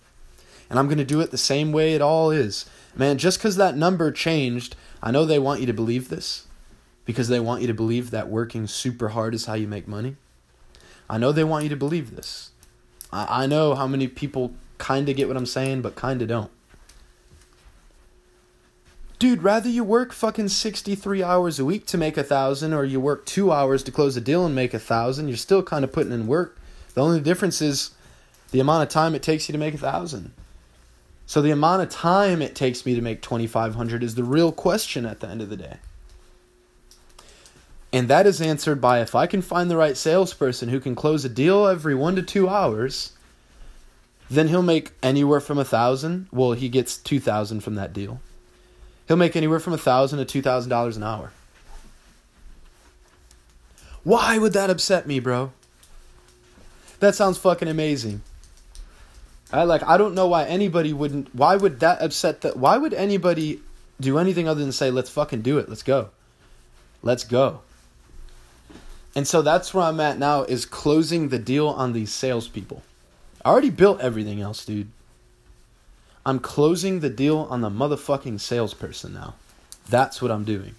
And 0.68 0.80
I'm 0.80 0.88
going 0.88 0.98
to 0.98 1.06
do 1.06 1.22
it 1.22 1.30
the 1.30 1.38
same 1.38 1.72
way 1.72 1.94
it 1.94 2.02
all 2.02 2.32
is. 2.32 2.66
Man, 2.98 3.20
just 3.20 3.38
because 3.38 3.58
that 3.58 3.78
number 3.78 4.12
changed, 4.12 4.76
I 5.04 5.12
know 5.12 5.24
they 5.24 5.40
want 5.40 5.60
you 5.60 5.68
to 5.68 5.74
believe 5.74 6.10
this 6.10 6.48
because 7.06 7.28
they 7.28 7.40
want 7.40 7.62
you 7.62 7.68
to 7.68 7.74
believe 7.74 8.10
that 8.12 8.28
working 8.28 8.66
super 8.68 9.10
hard 9.10 9.36
is 9.36 9.46
how 9.46 9.54
you 9.54 9.68
make 9.68 9.88
money. 9.88 10.16
I 11.10 11.18
know 11.18 11.32
they 11.32 11.44
want 11.44 11.64
you 11.64 11.70
to 11.70 11.76
believe 11.76 12.16
this. 12.16 12.52
I, 13.14 13.44
I 13.44 13.48
know 13.48 13.76
how 13.76 13.88
many 13.88 14.08
people 14.08 14.54
kind 14.80 15.08
of 15.08 15.16
get 15.16 15.28
what 15.28 15.38
I'm 15.38 15.46
saying, 15.46 15.84
but 15.84 15.96
kind 15.96 16.22
of 16.22 16.28
don't. 16.28 16.52
Dude, 19.20 19.42
rather 19.42 19.70
you 19.70 19.84
work 19.84 20.12
fucking 20.12 20.50
63 20.50 21.24
hours 21.24 21.60
a 21.60 21.66
week 21.66 21.86
to 21.88 21.98
make 21.98 22.18
a 22.18 22.24
thousand 22.24 22.74
or 22.74 22.84
you 22.84 23.00
work 23.00 23.26
two 23.26 23.52
hours 23.52 23.82
to 23.84 23.92
close 23.92 24.18
a 24.18 24.22
deal 24.22 24.46
and 24.46 24.54
make 24.54 24.74
a 24.74 24.80
thousand, 24.80 25.28
you're 25.28 25.38
still 25.38 25.64
kind 25.64 25.84
of 25.84 25.92
putting 25.92 26.12
in 26.12 26.28
work. 26.28 26.60
The 26.94 27.02
only 27.02 27.22
difference 27.22 27.62
is 27.62 27.92
the 28.52 28.60
amount 28.60 28.84
of 28.84 28.90
time 28.90 29.16
it 29.16 29.24
takes 29.24 29.48
you 29.48 29.54
to 29.54 29.60
make 29.60 29.74
a 29.74 29.80
thousand. 29.80 30.34
So 31.28 31.42
the 31.42 31.52
amount 31.52 31.84
of 31.84 31.90
time 31.90 32.42
it 32.42 32.56
takes 32.56 32.86
me 32.86 32.96
to 32.96 33.02
make 33.02 33.22
2500 33.22 34.02
is 34.02 34.16
the 34.16 34.24
real 34.24 34.54
question 34.54 35.06
at 35.06 35.20
the 35.20 35.28
end 35.28 35.42
of 35.42 35.50
the 35.50 35.58
day. 35.58 35.78
And 37.92 38.08
that 38.08 38.26
is 38.26 38.42
answered 38.42 38.80
by 38.80 39.02
if 39.02 39.14
I 39.14 39.28
can 39.28 39.42
find 39.42 39.70
the 39.70 39.76
right 39.76 39.98
salesperson 39.98 40.70
who 40.70 40.80
can 40.80 40.96
close 40.96 41.26
a 41.26 41.30
deal 41.30 41.68
every 41.68 41.94
1 41.94 42.16
to 42.16 42.22
2 42.22 42.48
hours, 42.48 43.12
then 44.30 44.48
he'll 44.48 44.62
make 44.62 44.92
anywhere 45.04 45.42
from 45.42 45.58
a 45.58 45.68
1000, 45.68 46.28
well 46.32 46.54
he 46.54 46.70
gets 46.70 46.98
2000 46.98 47.60
from 47.60 47.76
that 47.76 47.92
deal. 47.92 48.22
He'll 49.08 49.18
make 49.18 49.36
anywhere 49.36 49.60
from 49.60 49.74
a 49.74 49.78
1000 49.78 50.26
to 50.26 50.42
$2000 50.42 50.96
an 50.96 51.04
hour. 51.04 51.34
Why 54.04 54.38
would 54.38 54.54
that 54.54 54.70
upset 54.70 55.08
me, 55.08 55.20
bro? 55.20 55.52
That 57.00 57.16
sounds 57.16 57.38
fucking 57.38 57.68
amazing. 57.68 58.22
I 59.52 59.64
like 59.64 59.84
I 59.84 59.98
don't 59.98 60.14
know 60.14 60.28
why 60.28 60.46
anybody 60.46 60.94
wouldn't 60.94 61.34
why 61.34 61.56
would 61.56 61.80
that 61.80 62.02
upset 62.02 62.42
that 62.42 62.58
why 62.58 62.78
would 62.78 62.94
anybody 62.94 63.62
do 64.00 64.18
anything 64.18 64.48
other 64.48 64.62
than 64.62 64.72
say 64.72 64.92
let's 64.92 65.10
fucking 65.10 65.42
do 65.42 65.58
it. 65.58 65.70
Let's 65.70 65.84
go. 65.84 66.10
Let's 67.02 67.24
go. 67.24 67.62
And 69.16 69.28
so 69.28 69.42
that's 69.42 69.74
where 69.74 69.86
I'm 69.86 70.00
at 70.00 70.20
now 70.20 70.44
is 70.44 70.66
closing 70.66 71.30
the 71.30 71.40
deal 71.40 71.68
on 71.70 71.94
these 71.94 72.12
salespeople. 72.12 72.84
I 73.44 73.50
already 73.50 73.70
built 73.70 74.00
everything 74.02 74.42
else, 74.42 74.66
dude. 74.66 74.92
I'm 76.26 76.40
closing 76.40 77.00
the 77.00 77.10
deal 77.10 77.48
on 77.50 77.62
the 77.62 77.70
motherfucking 77.70 78.42
salesperson 78.42 79.14
now. 79.14 79.36
That's 79.90 80.22
what 80.22 80.30
I'm 80.30 80.44
doing. 80.44 80.76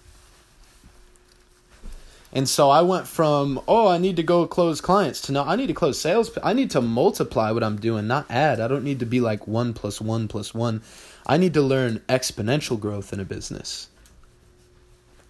And 2.31 2.47
so 2.47 2.69
I 2.69 2.81
went 2.83 3.07
from, 3.07 3.59
oh, 3.67 3.87
I 3.87 3.97
need 3.97 4.15
to 4.17 4.23
go 4.23 4.45
close 4.45 4.81
clients 4.81 5.21
to 5.21 5.31
no, 5.31 5.43
I 5.43 5.55
need 5.55 5.67
to 5.67 5.73
close 5.73 5.99
sales. 5.99 6.29
I 6.43 6.53
need 6.53 6.69
to 6.71 6.81
multiply 6.81 7.51
what 7.51 7.63
I'm 7.63 7.77
doing, 7.77 8.05
not 8.05 8.29
add. 8.29 8.59
I 8.59 8.67
don't 8.67 8.83
need 8.83 8.99
to 8.99 9.05
be 9.05 9.19
like 9.19 9.47
one 9.47 9.73
plus 9.73 9.99
one 9.99 10.27
plus 10.27 10.53
one. 10.53 10.81
I 11.25 11.37
need 11.37 11.53
to 11.55 11.61
learn 11.61 11.99
exponential 12.07 12.79
growth 12.79 13.13
in 13.13 13.19
a 13.19 13.25
business. 13.25 13.89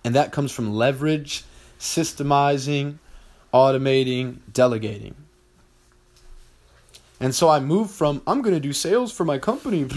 And 0.04 0.14
that 0.16 0.32
comes 0.32 0.52
from 0.52 0.74
leverage, 0.74 1.44
systemizing, 1.80 2.98
automating, 3.54 4.38
delegating. 4.52 5.16
And 7.22 7.34
so 7.36 7.50
I 7.50 7.60
moved 7.60 7.92
from, 7.92 8.22
I'm 8.28 8.42
going 8.42 8.56
to 8.56 8.62
do 8.62 8.74
sales 8.74 9.12
for 9.12 9.26
my 9.26 9.38
company 9.38 9.88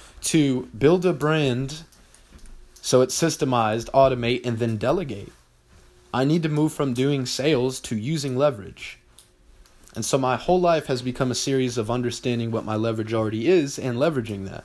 to 0.22 0.62
build 0.76 1.06
a 1.06 1.12
brand 1.12 1.82
so 2.82 3.02
it's 3.02 3.20
systemized, 3.20 3.90
automate, 3.90 4.46
and 4.46 4.58
then 4.58 4.76
delegate. 4.76 5.32
I 6.12 6.24
need 6.24 6.42
to 6.42 6.48
move 6.48 6.72
from 6.72 6.94
doing 6.94 7.26
sales 7.26 7.80
to 7.80 7.96
using 7.96 8.36
leverage. 8.36 8.98
And 9.94 10.04
so 10.04 10.18
my 10.18 10.36
whole 10.36 10.60
life 10.60 10.86
has 10.86 11.02
become 11.02 11.30
a 11.30 11.34
series 11.36 11.76
of 11.76 11.90
understanding 11.90 12.50
what 12.50 12.64
my 12.64 12.76
leverage 12.76 13.12
already 13.12 13.48
is 13.48 13.78
and 13.78 13.98
leveraging 13.98 14.48
that. 14.48 14.64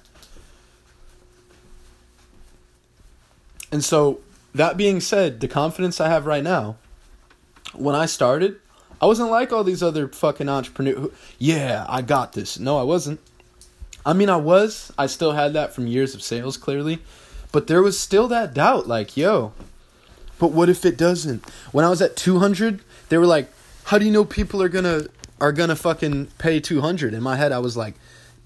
And 3.72 3.84
so, 3.84 4.20
that 4.54 4.78
being 4.78 5.02
said, 5.02 5.42
the 5.42 5.48
confidence 5.48 6.00
I 6.00 6.08
have 6.08 6.26
right 6.26 6.44
now, 6.44 6.78
when 7.74 7.96
I 7.96 8.06
started, 8.06 8.58
I 9.02 9.06
wasn't 9.06 9.32
like 9.32 9.52
all 9.52 9.64
these 9.64 9.84
other 9.84 10.08
fucking 10.08 10.48
entrepreneurs. 10.48 11.12
Yeah, 11.38 11.86
I 11.90 12.02
got 12.02 12.34
this. 12.34 12.58
No, 12.58 12.78
I 12.78 12.84
wasn't. 12.84 13.20
I 14.06 14.14
mean, 14.14 14.30
I 14.30 14.38
was. 14.38 14.94
I 14.98 15.08
still 15.08 15.34
had 15.34 15.54
that 15.54 15.74
from 15.74 15.88
years 15.88 16.16
of 16.16 16.22
sales, 16.22 16.56
clearly. 16.56 17.00
But 17.52 17.68
there 17.68 17.82
was 17.82 18.00
still 18.00 18.28
that 18.30 18.54
doubt 18.54 18.88
like, 18.88 19.18
yo, 19.18 19.52
but 20.40 20.52
what 20.52 20.70
if 20.70 20.86
it 20.86 20.98
doesn't? 20.98 21.44
When 21.72 21.86
I 21.86 21.90
was 21.90 22.02
at 22.02 22.16
200, 22.16 22.82
they 23.10 23.18
were 23.18 23.26
like, 23.26 23.50
"How 23.86 23.98
do 23.98 24.06
you 24.06 24.12
know 24.12 24.26
people 24.26 24.62
are 24.62 24.70
going 24.70 24.86
to 24.86 25.10
are 25.40 25.52
going 25.52 25.70
to 25.70 25.76
fucking 25.76 26.28
pay 26.38 26.60
200?" 26.60 27.14
In 27.14 27.24
my 27.24 27.36
head 27.36 27.52
I 27.52 27.60
was 27.60 27.78
like, 27.78 27.96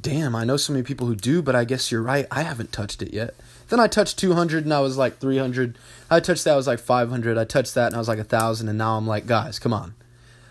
"Damn, 0.02 0.36
I 0.36 0.46
know 0.46 0.58
so 0.58 0.74
many 0.74 0.84
people 0.84 1.08
who 1.08 1.16
do, 1.16 1.42
but 1.42 1.56
I 1.56 1.64
guess 1.66 1.92
you're 1.92 2.02
right. 2.02 2.28
I 2.32 2.44
haven't 2.44 2.72
touched 2.72 3.02
it 3.02 3.14
yet." 3.14 3.36
Then 3.70 3.80
I 3.80 3.88
touched 3.88 4.18
200 4.18 4.64
and 4.64 4.74
I 4.74 4.80
was 4.80 4.98
like 4.98 5.20
300. 5.20 5.78
I 6.10 6.20
touched 6.20 6.44
that 6.44 6.54
I 6.54 6.58
was 6.58 6.68
like 6.68 6.80
500. 6.80 7.38
I 7.38 7.46
touched 7.46 7.76
that 7.76 7.88
and 7.88 7.96
I 7.96 8.00
was 8.00 8.08
like 8.08 8.18
1000 8.18 8.68
and 8.68 8.78
now 8.78 8.98
I'm 8.98 9.08
like, 9.08 9.28
"Guys, 9.28 9.60
come 9.60 9.74
on. 9.74 9.94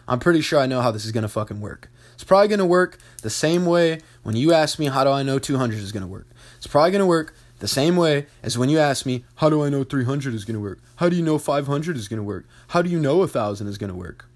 I'm 0.07 0.21
pretty 0.21 0.40
sure 0.40 0.59
I 0.59 0.66
know 0.66 0.80
how 0.80 0.90
this 0.90 1.04
is 1.04 1.12
going 1.12 1.23
to 1.23 1.28
fucking 1.28 1.61
work." 1.61 1.90
It's 2.14 2.25
probably 2.25 2.49
going 2.49 2.59
to 2.59 2.64
work 2.64 2.99
the 3.23 3.30
same 3.30 3.64
way 3.64 4.00
when 4.25 4.35
you 4.35 4.52
ask 4.52 4.78
me 4.78 4.87
how 4.87 5.04
do 5.04 5.11
I 5.11 5.23
know 5.23 5.38
200 5.38 5.78
is 5.78 5.92
going 5.92 6.02
to 6.02 6.09
work. 6.09 6.26
It's 6.57 6.66
probably 6.66 6.90
going 6.90 7.00
to 7.00 7.07
work 7.07 7.33
the 7.59 7.69
same 7.69 7.97
way 7.97 8.27
as 8.43 8.57
when 8.57 8.69
you 8.69 8.79
ask 8.79 9.05
me, 9.05 9.25
how 9.37 9.50
do 9.50 9.62
I 9.62 9.69
know 9.69 9.85
300 9.85 10.35
is 10.35 10.45
going 10.45 10.55
to 10.55 10.61
work? 10.61 10.81
How 10.97 11.09
do 11.09 11.17
you 11.17 11.23
know 11.23 11.38
500 11.38 11.97
is 11.97 12.09
going 12.09 12.19
to 12.19 12.25
work? 12.25 12.47
How 12.69 12.83
do 12.83 12.91
you 12.91 13.00
know 13.00 13.19
1000 13.19 13.67
is 13.67 13.79
going 13.79 13.91
to 13.91 13.97
work? 13.97 14.27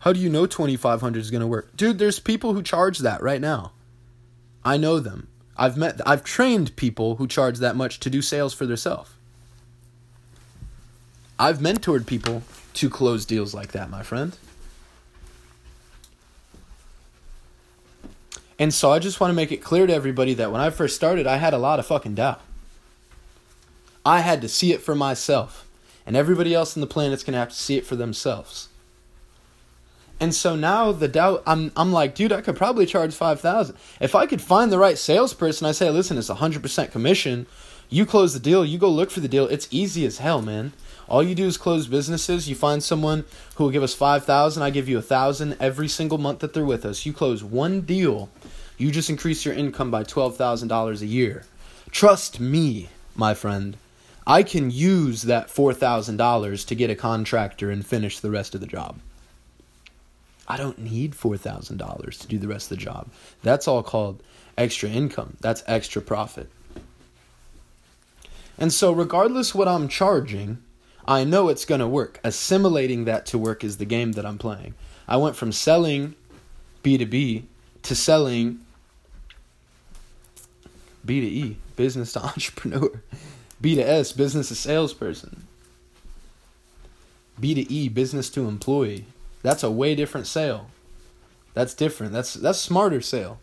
How 0.00 0.12
do 0.12 0.20
you 0.20 0.28
know 0.28 0.46
2500 0.46 1.18
is 1.18 1.30
going 1.30 1.40
to 1.40 1.46
work? 1.46 1.74
Dude, 1.76 1.98
there's 1.98 2.18
people 2.18 2.52
who 2.52 2.62
charge 2.62 2.98
that 2.98 3.22
right 3.22 3.40
now. 3.40 3.72
I 4.64 4.76
know 4.76 5.00
them. 5.00 5.28
I've 5.56 5.76
met 5.76 6.00
I've 6.06 6.24
trained 6.24 6.74
people 6.76 7.16
who 7.16 7.28
charge 7.28 7.58
that 7.58 7.76
much 7.76 8.00
to 8.00 8.10
do 8.10 8.20
sales 8.20 8.52
for 8.52 8.66
themselves. 8.66 9.10
I've 11.38 11.58
mentored 11.58 12.06
people 12.06 12.42
to 12.74 12.90
close 12.90 13.24
deals 13.24 13.54
like 13.54 13.72
that, 13.72 13.90
my 13.90 14.02
friend. 14.02 14.36
And 18.58 18.72
so 18.72 18.92
I 18.92 18.98
just 18.98 19.20
want 19.20 19.30
to 19.30 19.34
make 19.34 19.52
it 19.52 19.62
clear 19.62 19.86
to 19.86 19.92
everybody 19.92 20.34
that 20.34 20.52
when 20.52 20.60
I 20.60 20.70
first 20.70 20.94
started, 20.94 21.26
I 21.26 21.36
had 21.36 21.54
a 21.54 21.58
lot 21.58 21.78
of 21.78 21.86
fucking 21.86 22.14
doubt. 22.14 22.40
I 24.06 24.20
had 24.20 24.40
to 24.42 24.48
see 24.48 24.72
it 24.72 24.82
for 24.82 24.94
myself. 24.94 25.66
And 26.06 26.16
everybody 26.16 26.54
else 26.54 26.76
on 26.76 26.80
the 26.80 26.86
planet's 26.86 27.24
going 27.24 27.32
to 27.32 27.38
have 27.38 27.48
to 27.48 27.54
see 27.54 27.76
it 27.76 27.86
for 27.86 27.96
themselves. 27.96 28.68
And 30.20 30.34
so 30.34 30.54
now 30.54 30.92
the 30.92 31.08
doubt 31.08 31.42
I'm 31.46 31.72
I'm 31.76 31.92
like, 31.92 32.14
dude, 32.14 32.32
I 32.32 32.40
could 32.40 32.56
probably 32.56 32.86
charge 32.86 33.14
5000. 33.14 33.76
If 34.00 34.14
I 34.14 34.26
could 34.26 34.40
find 34.40 34.70
the 34.70 34.78
right 34.78 34.96
salesperson, 34.96 35.66
I 35.66 35.72
say, 35.72 35.90
"Listen, 35.90 36.16
it's 36.18 36.30
100% 36.30 36.92
commission. 36.92 37.46
You 37.88 38.06
close 38.06 38.32
the 38.32 38.40
deal, 38.40 38.64
you 38.64 38.78
go 38.78 38.88
look 38.88 39.10
for 39.10 39.20
the 39.20 39.28
deal. 39.28 39.46
It's 39.46 39.68
easy 39.70 40.04
as 40.06 40.18
hell, 40.18 40.42
man. 40.42 40.72
All 41.08 41.22
you 41.22 41.34
do 41.34 41.46
is 41.46 41.56
close 41.56 41.86
businesses. 41.86 42.48
You 42.48 42.54
find 42.54 42.82
someone 42.82 43.24
who 43.54 43.64
will 43.64 43.70
give 43.70 43.82
us 43.82 43.94
5000, 43.94 44.62
I 44.62 44.70
give 44.70 44.88
you 44.88 44.96
a 44.96 45.00
1000 45.00 45.56
every 45.60 45.88
single 45.88 46.18
month 46.18 46.40
that 46.40 46.54
they're 46.54 46.64
with 46.64 46.84
us. 46.84 47.04
You 47.04 47.12
close 47.12 47.44
one 47.44 47.82
deal, 47.82 48.30
you 48.78 48.90
just 48.90 49.10
increase 49.10 49.44
your 49.44 49.54
income 49.54 49.90
by 49.90 50.04
$12,000 50.04 51.00
a 51.00 51.06
year. 51.06 51.44
Trust 51.90 52.40
me, 52.40 52.88
my 53.14 53.34
friend. 53.34 53.76
I 54.26 54.42
can 54.42 54.70
use 54.70 55.22
that 55.22 55.48
$4,000 55.48 56.66
to 56.66 56.74
get 56.74 56.90
a 56.90 56.94
contractor 56.94 57.70
and 57.70 57.86
finish 57.86 58.18
the 58.18 58.30
rest 58.30 58.54
of 58.54 58.60
the 58.60 58.66
job. 58.66 58.98
I 60.48 60.56
don't 60.56 60.78
need 60.78 61.12
$4,000 61.12 62.20
to 62.20 62.26
do 62.26 62.38
the 62.38 62.48
rest 62.48 62.70
of 62.70 62.78
the 62.78 62.84
job. 62.84 63.08
That's 63.42 63.68
all 63.68 63.82
called 63.82 64.22
extra 64.56 64.88
income. 64.88 65.36
That's 65.40 65.62
extra 65.66 66.02
profit. 66.02 66.50
And 68.58 68.72
so, 68.72 68.92
regardless 68.92 69.54
what 69.54 69.68
I'm 69.68 69.88
charging, 69.88 70.62
I 71.06 71.24
know 71.24 71.48
it's 71.48 71.64
going 71.64 71.80
to 71.80 71.88
work. 71.88 72.20
Assimilating 72.24 73.04
that 73.04 73.26
to 73.26 73.38
work 73.38 73.64
is 73.64 73.76
the 73.76 73.84
game 73.84 74.12
that 74.12 74.24
I'm 74.24 74.38
playing. 74.38 74.74
I 75.06 75.16
went 75.16 75.36
from 75.36 75.52
selling 75.52 76.14
B2B 76.82 77.44
to 77.82 77.94
selling 77.94 78.60
B2E, 81.06 81.56
business 81.76 82.12
to 82.14 82.20
entrepreneur, 82.24 83.02
B 83.60 83.74
to 83.74 83.82
S, 83.82 84.12
business 84.12 84.48
to 84.48 84.54
salesperson, 84.54 85.44
B 87.38 87.54
to 87.54 87.72
E, 87.72 87.88
business 87.88 88.30
to 88.30 88.48
employee. 88.48 89.04
That's 89.42 89.62
a 89.62 89.70
way 89.70 89.94
different 89.94 90.26
sale. 90.26 90.70
That's 91.52 91.74
different. 91.74 92.12
That's 92.12 92.34
that's 92.34 92.58
smarter 92.58 93.00
sale. 93.00 93.38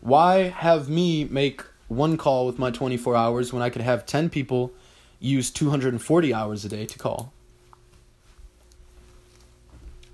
Why 0.00 0.48
have 0.48 0.88
me 0.88 1.24
make 1.24 1.62
one 1.88 2.16
call 2.16 2.46
with 2.46 2.58
my 2.58 2.70
24 2.70 3.14
hours 3.16 3.52
when 3.52 3.62
I 3.62 3.70
could 3.70 3.82
have 3.82 4.06
10 4.06 4.30
people 4.30 4.72
use 5.18 5.50
240 5.50 6.34
hours 6.34 6.64
a 6.64 6.68
day 6.68 6.86
to 6.86 6.98
call? 6.98 7.32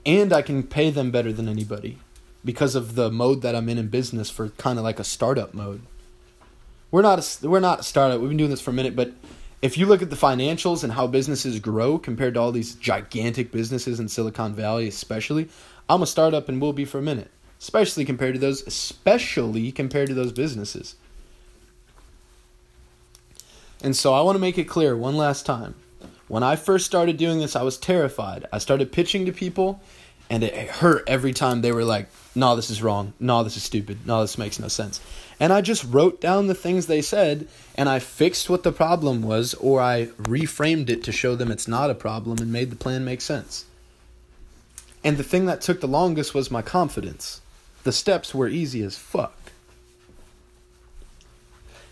And 0.04 0.32
I 0.32 0.42
can 0.42 0.62
pay 0.62 0.90
them 0.90 1.10
better 1.10 1.32
than 1.32 1.48
anybody 1.48 1.98
because 2.44 2.74
of 2.74 2.94
the 2.94 3.10
mode 3.10 3.42
that 3.42 3.54
I'm 3.54 3.68
in 3.68 3.78
in 3.78 3.88
business 3.88 4.30
for 4.30 4.48
kind 4.50 4.78
of 4.78 4.84
like 4.84 4.98
a 4.98 5.04
startup 5.04 5.54
mode. 5.54 5.82
We're 6.90 7.02
not 7.02 7.18
a, 7.18 7.48
we're 7.48 7.60
not 7.60 7.80
a 7.80 7.82
startup. 7.84 8.20
We've 8.20 8.30
been 8.30 8.36
doing 8.36 8.50
this 8.50 8.60
for 8.60 8.70
a 8.70 8.74
minute, 8.74 8.96
but 8.96 9.12
if 9.62 9.78
you 9.78 9.86
look 9.86 10.02
at 10.02 10.10
the 10.10 10.16
financials 10.16 10.82
and 10.82 10.92
how 10.92 11.06
businesses 11.06 11.60
grow 11.60 11.96
compared 11.96 12.34
to 12.34 12.40
all 12.40 12.50
these 12.50 12.74
gigantic 12.74 13.52
businesses 13.52 14.00
in 14.00 14.08
Silicon 14.08 14.54
Valley, 14.54 14.88
especially, 14.88 15.48
I'm 15.88 16.02
a 16.02 16.06
startup 16.06 16.48
and 16.48 16.60
will 16.60 16.72
be 16.72 16.84
for 16.84 16.98
a 16.98 17.02
minute, 17.02 17.30
especially 17.60 18.04
compared 18.04 18.34
to 18.34 18.40
those, 18.40 18.66
especially 18.66 19.70
compared 19.70 20.08
to 20.08 20.14
those 20.14 20.32
businesses. 20.32 20.96
And 23.82 23.96
so 23.96 24.14
I 24.14 24.22
want 24.22 24.36
to 24.36 24.40
make 24.40 24.58
it 24.58 24.64
clear 24.64 24.96
one 24.96 25.16
last 25.16 25.44
time. 25.44 25.74
When 26.28 26.42
I 26.42 26.56
first 26.56 26.86
started 26.86 27.16
doing 27.16 27.40
this, 27.40 27.56
I 27.56 27.62
was 27.62 27.76
terrified. 27.76 28.46
I 28.52 28.58
started 28.58 28.92
pitching 28.92 29.26
to 29.26 29.32
people, 29.32 29.80
and 30.30 30.42
it 30.42 30.54
hurt 30.68 31.04
every 31.06 31.32
time 31.32 31.60
they 31.60 31.72
were 31.72 31.84
like, 31.84 32.08
no, 32.34 32.56
this 32.56 32.70
is 32.70 32.82
wrong. 32.82 33.12
No, 33.20 33.42
this 33.44 33.56
is 33.56 33.62
stupid. 33.62 34.06
No, 34.06 34.22
this 34.22 34.38
makes 34.38 34.58
no 34.58 34.68
sense. 34.68 35.00
And 35.38 35.52
I 35.52 35.60
just 35.60 35.84
wrote 35.84 36.20
down 36.20 36.46
the 36.46 36.54
things 36.54 36.86
they 36.86 37.02
said 37.02 37.48
and 37.74 37.88
I 37.88 37.98
fixed 37.98 38.48
what 38.48 38.62
the 38.62 38.72
problem 38.72 39.22
was 39.22 39.54
or 39.54 39.80
I 39.80 40.06
reframed 40.18 40.88
it 40.88 41.02
to 41.04 41.12
show 41.12 41.34
them 41.34 41.50
it's 41.50 41.68
not 41.68 41.90
a 41.90 41.94
problem 41.94 42.38
and 42.38 42.52
made 42.52 42.70
the 42.70 42.76
plan 42.76 43.04
make 43.04 43.20
sense. 43.20 43.66
And 45.04 45.16
the 45.16 45.24
thing 45.24 45.46
that 45.46 45.60
took 45.60 45.80
the 45.80 45.88
longest 45.88 46.32
was 46.32 46.50
my 46.50 46.62
confidence. 46.62 47.40
The 47.82 47.92
steps 47.92 48.34
were 48.34 48.48
easy 48.48 48.82
as 48.82 48.96
fuck. 48.96 49.34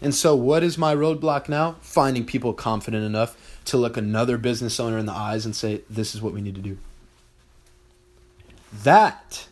And 0.03 0.15
so, 0.15 0.35
what 0.35 0.63
is 0.63 0.79
my 0.79 0.95
roadblock 0.95 1.49
now? 1.49 1.77
Finding 1.81 2.25
people 2.25 2.55
confident 2.55 3.05
enough 3.05 3.61
to 3.67 3.77
look 3.77 3.97
another 3.97 4.39
business 4.39 4.81
owner 4.81 4.97
in 4.97 5.07
the 5.07 5.13
eyes 5.13 5.45
and 5.45 5.55
say, 5.55 5.83
This 5.91 6.15
is 6.15 6.23
what 6.23 6.33
we 6.33 6.41
need 6.41 6.55
to 6.55 6.61
do. 6.61 6.79
That 8.73 9.47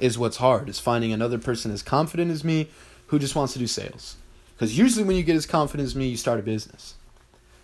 is 0.00 0.18
what's 0.18 0.38
hard 0.38 0.68
is 0.68 0.80
finding 0.80 1.12
another 1.12 1.38
person 1.38 1.70
as 1.70 1.82
confident 1.82 2.30
as 2.30 2.42
me 2.42 2.68
who 3.08 3.18
just 3.18 3.36
wants 3.36 3.52
to 3.52 3.58
do 3.58 3.66
sales. 3.66 4.16
Because 4.54 4.76
usually 4.76 5.04
when 5.04 5.16
you 5.16 5.22
get 5.22 5.36
as 5.36 5.46
confident 5.46 5.86
as 5.86 5.94
me, 5.94 6.08
you 6.08 6.16
start 6.16 6.40
a 6.40 6.42
business. 6.42 6.94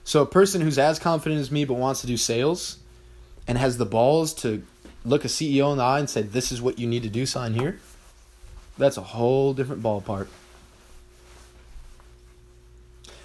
So 0.05 0.22
a 0.22 0.27
person 0.27 0.61
who's 0.61 0.79
as 0.79 0.98
confident 0.98 1.40
as 1.40 1.51
me 1.51 1.64
but 1.64 1.74
wants 1.74 2.01
to 2.03 2.07
do 2.07 2.16
sales 2.16 2.79
and 3.46 3.59
has 3.59 3.79
the 3.79 3.87
balls 3.87 4.33
to 4.35 4.62
look 5.05 5.24
a 5.24 5.29
CEO 5.29 5.72
in 5.72 5.79
the 5.79 5.85
eye 5.85 5.98
and 5.98 6.09
say, 6.09 6.22
This 6.22 6.53
is 6.53 6.62
what 6.62 6.79
you 6.79 6.87
need 6.87 7.03
to 7.03 7.09
do, 7.09 7.27
sign 7.27 7.55
here, 7.55 7.81
that's 8.79 8.96
a 8.96 9.03
whole 9.03 9.53
different 9.53 9.83
ballpark. 9.83 10.29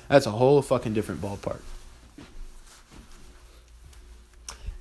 That's 0.08 0.26
a 0.26 0.32
whole 0.32 0.62
fucking 0.62 0.94
different 0.94 1.22
ballpark. 1.22 1.60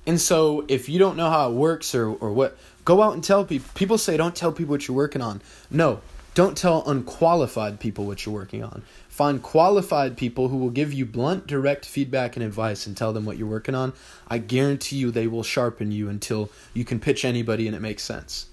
And 0.05 0.19
so 0.19 0.65
if 0.67 0.89
you 0.89 0.99
don't 0.99 1.15
know 1.15 1.29
how 1.29 1.49
it 1.49 1.53
works 1.53 1.95
or, 1.95 2.09
or 2.09 2.31
what 2.33 2.57
Go 2.85 3.01
out 3.01 3.13
and 3.13 3.23
tell 3.23 3.45
people. 3.45 3.69
People 3.75 3.97
say 3.97 4.17
don't 4.17 4.35
tell 4.35 4.51
people 4.51 4.71
what 4.71 4.87
you're 4.87 4.97
working 4.97 5.21
on. 5.21 5.41
No, 5.69 6.01
don't 6.33 6.57
tell 6.57 6.87
unqualified 6.87 7.79
people 7.79 8.05
what 8.05 8.25
you're 8.25 8.35
working 8.35 8.63
on. 8.63 8.83
Find 9.07 9.41
qualified 9.41 10.17
people 10.17 10.49
who 10.49 10.57
will 10.57 10.71
give 10.71 10.91
you 10.91 11.05
blunt, 11.05 11.47
direct 11.47 11.85
feedback 11.85 12.35
and 12.35 12.43
advice 12.43 12.87
and 12.87 12.97
tell 12.97 13.13
them 13.13 13.25
what 13.25 13.37
you're 13.37 13.47
working 13.47 13.75
on. 13.75 13.93
I 14.27 14.39
guarantee 14.39 14.97
you 14.97 15.11
they 15.11 15.27
will 15.27 15.43
sharpen 15.43 15.91
you 15.91 16.09
until 16.09 16.49
you 16.73 16.83
can 16.83 16.99
pitch 16.99 17.23
anybody 17.23 17.67
and 17.67 17.75
it 17.75 17.81
makes 17.81 18.03
sense. 18.03 18.47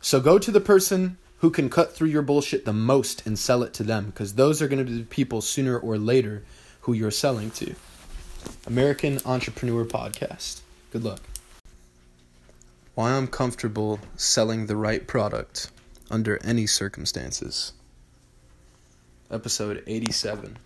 So 0.00 0.20
go 0.20 0.38
to 0.38 0.50
the 0.50 0.60
person 0.60 1.16
who 1.38 1.50
can 1.50 1.68
cut 1.68 1.94
through 1.94 2.08
your 2.08 2.22
bullshit 2.22 2.64
the 2.64 2.72
most 2.72 3.26
and 3.26 3.38
sell 3.38 3.62
it 3.62 3.74
to 3.74 3.82
them 3.82 4.06
because 4.06 4.34
those 4.34 4.62
are 4.62 4.68
going 4.68 4.84
to 4.84 4.90
be 4.90 4.98
the 4.98 5.04
people 5.04 5.40
sooner 5.40 5.78
or 5.78 5.98
later 5.98 6.42
who 6.82 6.92
you're 6.92 7.10
selling 7.10 7.50
to. 7.50 7.74
American 8.66 9.18
Entrepreneur 9.26 9.84
Podcast. 9.84 10.60
Good 10.90 11.04
luck. 11.04 11.20
Why 12.94 13.12
I'm 13.12 13.26
comfortable 13.26 14.00
selling 14.16 14.66
the 14.66 14.76
right 14.76 15.06
product 15.06 15.70
under 16.10 16.42
any 16.42 16.66
circumstances. 16.66 17.72
Episode 19.30 19.82
87 19.86 20.56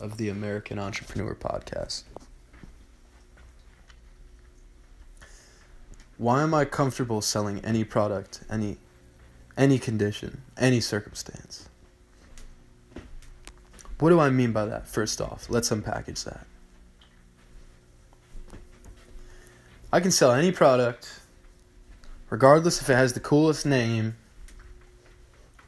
of 0.00 0.16
the 0.16 0.28
American 0.28 0.78
Entrepreneur 0.78 1.34
Podcast. 1.34 2.02
Why 6.16 6.42
am 6.42 6.52
I 6.52 6.64
comfortable 6.64 7.20
selling 7.20 7.64
any 7.64 7.84
product, 7.84 8.40
any 8.50 8.78
any 9.56 9.78
condition, 9.78 10.42
any 10.56 10.80
circumstance? 10.80 11.68
What 13.98 14.10
do 14.10 14.18
I 14.18 14.30
mean 14.30 14.52
by 14.52 14.64
that? 14.64 14.88
First 14.88 15.20
off, 15.20 15.50
let's 15.50 15.70
unpackage 15.70 16.24
that. 16.24 16.46
I 19.92 20.00
can 20.00 20.10
sell 20.10 20.32
any 20.32 20.52
product 20.52 21.20
regardless 22.30 22.80
if 22.80 22.88
it 22.88 22.94
has 22.94 23.12
the 23.12 23.20
coolest 23.20 23.66
name, 23.66 24.16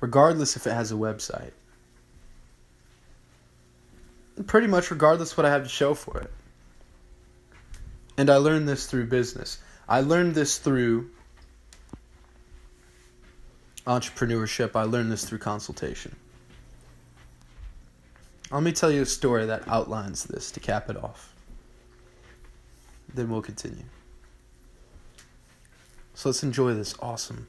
regardless 0.01 0.57
if 0.57 0.66
it 0.66 0.73
has 0.73 0.92
a 0.92 0.95
website. 0.95 1.51
Pretty 4.47 4.68
much 4.68 4.90
regardless 4.90 5.37
what 5.37 5.45
I 5.45 5.51
have 5.51 5.64
to 5.64 5.68
show 5.68 5.92
for 5.92 6.21
it. 6.21 6.31
And 8.16 8.31
I 8.31 8.37
learned 8.37 8.68
this 8.68 8.87
through 8.87 9.07
business. 9.07 9.59
I 9.88 10.01
learned 10.01 10.35
this 10.35 10.59
through 10.59 11.11
entrepreneurship. 13.87 14.77
I 14.77 14.85
learned 14.85 15.11
this 15.11 15.25
through 15.25 15.38
consultation. 15.38 16.16
Let 18.51 18.62
me 18.62 18.73
tell 18.73 18.90
you 18.90 19.03
a 19.03 19.07
story 19.07 19.47
that 19.47 19.66
outlines 19.66 20.25
this 20.25 20.51
to 20.53 20.61
cap 20.61 20.90
it 20.90 20.97
off. 20.97 21.35
Then 23.14 23.31
we'll 23.31 23.42
continue. 23.42 23.85
So 26.14 26.29
let's 26.29 26.42
enjoy 26.42 26.75
this 26.75 26.95
awesome, 27.01 27.47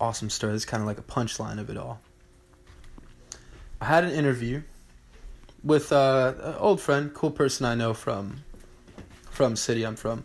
awesome 0.00 0.28
story. 0.28 0.54
Is 0.54 0.64
kind 0.64 0.82
of 0.82 0.86
like 0.86 0.98
a 0.98 1.02
punchline 1.02 1.60
of 1.60 1.70
it 1.70 1.76
all. 1.76 2.00
I 3.80 3.84
had 3.84 4.04
an 4.04 4.10
interview 4.10 4.62
with 5.62 5.92
uh, 5.92 6.34
an 6.40 6.54
old 6.58 6.80
friend, 6.80 7.14
cool 7.14 7.30
person 7.30 7.64
I 7.66 7.74
know 7.74 7.94
from 7.94 8.44
from 9.30 9.54
city 9.54 9.84
I'm 9.84 9.96
from. 9.96 10.24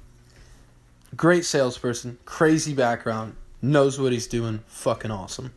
Great 1.15 1.45
salesperson, 1.45 2.17
crazy 2.25 2.73
background, 2.73 3.35
knows 3.61 3.99
what 3.99 4.11
he's 4.11 4.27
doing, 4.27 4.63
fucking 4.67 5.11
awesome. 5.11 5.53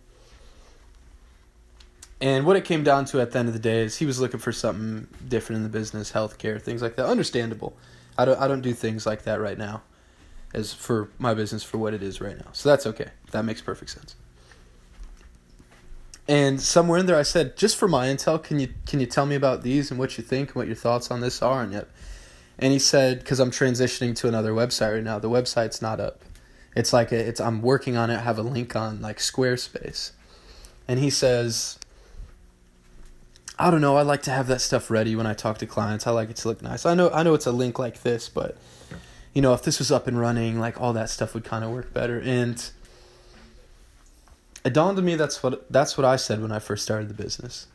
And 2.21 2.47
what 2.47 2.57
it 2.57 2.64
came 2.64 2.85
down 2.85 3.05
to 3.07 3.21
at 3.21 3.33
the 3.33 3.38
end 3.38 3.49
of 3.49 3.55
the 3.55 3.61
day 3.61 3.83
is 3.83 3.97
he 3.97 4.07
was 4.07 4.21
looking 4.21 4.40
for 4.40 4.53
something 4.53 5.09
different 5.29 5.59
in 5.59 5.62
the 5.64 5.69
business, 5.69 6.12
healthcare, 6.12 6.61
things 6.61 6.81
like 6.81 6.97
that. 6.97 7.07
Understandable. 7.07 7.77
I 8.17 8.25
don't 8.25 8.40
I 8.40 8.49
don't 8.49 8.61
do 8.61 8.73
things 8.73 9.05
like 9.05 9.25
that 9.25 9.40
right 9.40 9.59
now 9.59 9.83
as 10.55 10.73
for 10.73 11.11
my 11.19 11.35
business 11.35 11.62
for 11.62 11.79
what 11.79 11.93
it 11.93 12.03
is 12.03 12.21
right 12.21 12.38
now. 12.38 12.51
So 12.53 12.69
that's 12.69 12.87
okay. 12.87 13.09
That 13.33 13.45
makes 13.45 13.61
perfect 13.61 13.90
sense. 13.90 14.14
And 16.27 16.61
somewhere 16.61 16.99
in 16.99 17.07
there, 17.07 17.19
I 17.19 17.23
said, 17.23 17.57
just 17.57 17.77
for 17.77 17.87
my 17.88 18.07
intel, 18.07 18.43
can 18.43 18.59
you 18.59 18.69
can 18.87 19.01
you 19.01 19.07
tell 19.07 19.27
me 19.27 19.35
about 19.35 19.62
these 19.62 19.90
and 19.90 19.99
what 19.99 20.17
you 20.17 20.25
think 20.25 20.51
and 20.51 20.57
what 20.57 20.67
your 20.67 20.77
thoughts 20.77 21.11
on 21.11 21.21
this 21.21 21.43
are? 21.43 21.62
And 21.62 21.73
yet, 21.73 21.88
and 22.59 22.73
he 22.73 22.79
said, 22.79 23.19
because 23.19 23.40
I'm 23.40 23.51
transitioning 23.51 24.17
to 24.17 24.29
another 24.29 24.53
website 24.53 24.95
right 24.95 25.03
now, 25.05 25.19
the 25.19 25.29
website's 25.29 25.83
not 25.83 26.01
up. 26.01 26.23
It's 26.75 26.93
like 26.93 27.13
a, 27.13 27.17
it's 27.17 27.41
I'm 27.41 27.63
working 27.63 27.97
on 27.97 28.11
it. 28.11 28.17
I 28.17 28.23
have 28.23 28.39
a 28.39 28.43
link 28.43 28.75
on 28.75 29.01
like 29.01 29.19
Squarespace, 29.19 30.13
and 30.89 30.99
he 30.99 31.11
says, 31.11 31.79
I 33.59 33.71
don't 33.71 33.81
know. 33.81 33.97
I 33.97 34.03
like 34.03 34.23
to 34.23 34.31
have 34.31 34.49
that 34.49 34.61
stuff 34.61 34.91
ready 34.91 35.15
when 35.15 35.27
I 35.27 35.35
talk 35.35 35.59
to 35.59 35.67
clients. 35.67 36.07
I 36.07 36.11
like 36.11 36.31
it 36.31 36.37
to 36.37 36.49
look 36.49 36.63
nice. 36.63 36.85
I 36.85 36.95
know 36.95 37.11
I 37.11 37.23
know 37.23 37.35
it's 37.35 37.47
a 37.47 37.53
link 37.53 37.79
like 37.79 38.03
this, 38.03 38.29
but 38.29 38.57
you 39.33 39.43
know 39.43 39.55
if 39.55 39.63
this 39.63 39.79
was 39.79 39.93
up 39.93 40.07
and 40.07 40.19
running, 40.19 40.59
like 40.59 40.81
all 40.81 40.93
that 40.95 41.11
stuff 41.11 41.35
would 41.35 41.45
kind 41.45 41.65
of 41.65 41.71
work 41.71 41.93
better. 41.95 42.21
And 42.21 42.69
it 44.65 44.73
dawned 44.73 44.99
on 44.99 45.05
me 45.05 45.15
that's 45.15 45.43
what 45.43 45.71
that's 45.71 45.97
what 45.97 46.05
I 46.05 46.17
said 46.17 46.43
when 46.43 46.51
I 46.51 46.59
first 46.59 46.83
started 46.83 47.09
the 47.09 47.15
business. 47.15 47.69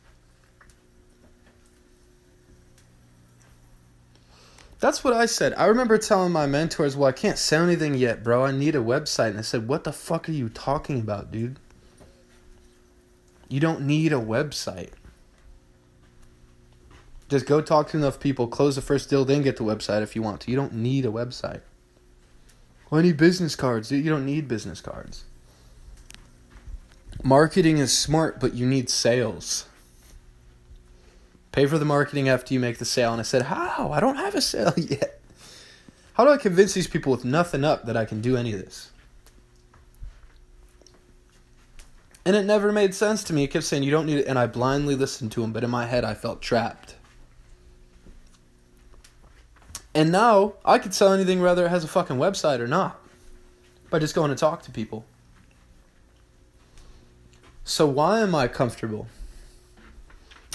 That's 4.79 5.03
what 5.03 5.13
I 5.13 5.25
said. 5.25 5.53
I 5.57 5.65
remember 5.65 5.97
telling 5.97 6.31
my 6.31 6.45
mentors, 6.45 6.95
"Well, 6.95 7.09
I 7.09 7.11
can't 7.11 7.37
sell 7.37 7.63
anything 7.63 7.95
yet, 7.95 8.23
bro. 8.23 8.45
I 8.45 8.51
need 8.51 8.75
a 8.75 8.79
website." 8.79 9.31
And 9.31 9.39
they 9.39 9.43
said, 9.43 9.67
"What 9.67 9.83
the 9.83 9.91
fuck 9.91 10.29
are 10.29 10.33
you 10.33 10.47
talking 10.47 10.99
about, 10.99 11.31
dude? 11.31 11.59
You 13.49 13.59
don't 13.59 13.81
need 13.81 14.13
a 14.13 14.17
website." 14.17 14.91
Just 17.27 17.45
go 17.45 17.61
talk 17.61 17.89
to 17.89 17.97
enough 17.97 18.19
people, 18.19 18.47
close 18.47 18.75
the 18.75 18.81
first 18.81 19.09
deal, 19.09 19.25
then 19.25 19.43
get 19.43 19.57
the 19.57 19.63
website 19.63 20.01
if 20.01 20.15
you 20.15 20.21
want 20.21 20.41
to. 20.41 20.51
You 20.51 20.57
don't 20.57 20.73
need 20.73 21.05
a 21.05 21.09
website. 21.09 21.61
Well, 22.89 22.99
I 22.99 23.03
need 23.03 23.17
business 23.17 23.55
cards. 23.55 23.91
You 23.91 24.09
don't 24.09 24.25
need 24.25 24.47
business 24.47 24.81
cards. 24.81 25.25
Marketing 27.21 27.77
is 27.77 27.95
smart, 27.95 28.39
but 28.39 28.53
you 28.53 28.65
need 28.65 28.89
sales. 28.89 29.65
Pay 31.51 31.65
for 31.65 31.77
the 31.77 31.85
marketing 31.85 32.29
after 32.29 32.53
you 32.53 32.59
make 32.59 32.77
the 32.77 32.85
sale. 32.85 33.11
And 33.11 33.19
I 33.19 33.23
said, 33.23 33.43
How? 33.43 33.91
I 33.91 33.99
don't 33.99 34.17
have 34.17 34.35
a 34.35 34.41
sale 34.41 34.73
yet. 34.77 35.19
How 36.13 36.25
do 36.25 36.31
I 36.31 36.37
convince 36.37 36.73
these 36.73 36.87
people 36.87 37.11
with 37.11 37.23
nothing 37.23 37.63
up 37.63 37.85
that 37.85 37.95
I 37.95 38.05
can 38.05 38.21
do 38.21 38.35
any 38.35 38.53
of 38.53 38.59
this? 38.59 38.91
And 42.25 42.35
it 42.35 42.43
never 42.43 42.71
made 42.71 42.93
sense 42.93 43.23
to 43.23 43.33
me. 43.33 43.45
It 43.45 43.47
kept 43.47 43.65
saying, 43.65 43.83
You 43.83 43.91
don't 43.91 44.05
need 44.05 44.19
it. 44.19 44.27
And 44.27 44.37
I 44.37 44.45
blindly 44.45 44.95
listened 44.95 45.31
to 45.33 45.43
him, 45.43 45.51
but 45.51 45.63
in 45.63 45.69
my 45.69 45.85
head, 45.85 46.03
I 46.03 46.13
felt 46.13 46.41
trapped. 46.41 46.95
And 49.95 50.11
now 50.11 50.53
I 50.63 50.77
could 50.77 50.93
sell 50.93 51.13
anything 51.13 51.41
whether 51.41 51.65
it 51.65 51.69
has 51.69 51.83
a 51.83 51.87
fucking 51.87 52.17
website 52.17 52.59
or 52.59 52.67
not 52.67 52.99
by 53.89 53.97
just 53.97 54.13
going 54.13 54.29
to 54.29 54.35
talk 54.35 54.61
to 54.63 54.71
people. 54.71 55.05
So, 57.63 57.87
why 57.87 58.19
am 58.19 58.35
I 58.35 58.47
comfortable? 58.47 59.07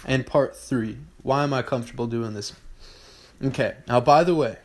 And 0.04 0.26
part 0.26 0.56
three, 0.56 0.98
why 1.22 1.42
am 1.42 1.52
I 1.52 1.62
comfortable 1.62 2.06
doing 2.06 2.34
this? 2.34 2.52
Okay, 3.42 3.76
now 3.88 4.00
by 4.00 4.24
the 4.24 4.34
way, 4.34 4.58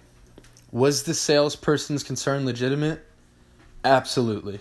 was 0.72 1.04
the 1.04 1.14
salesperson's 1.14 2.04
concern 2.04 2.46
legitimate? 2.46 3.06
Absolutely. 3.84 4.60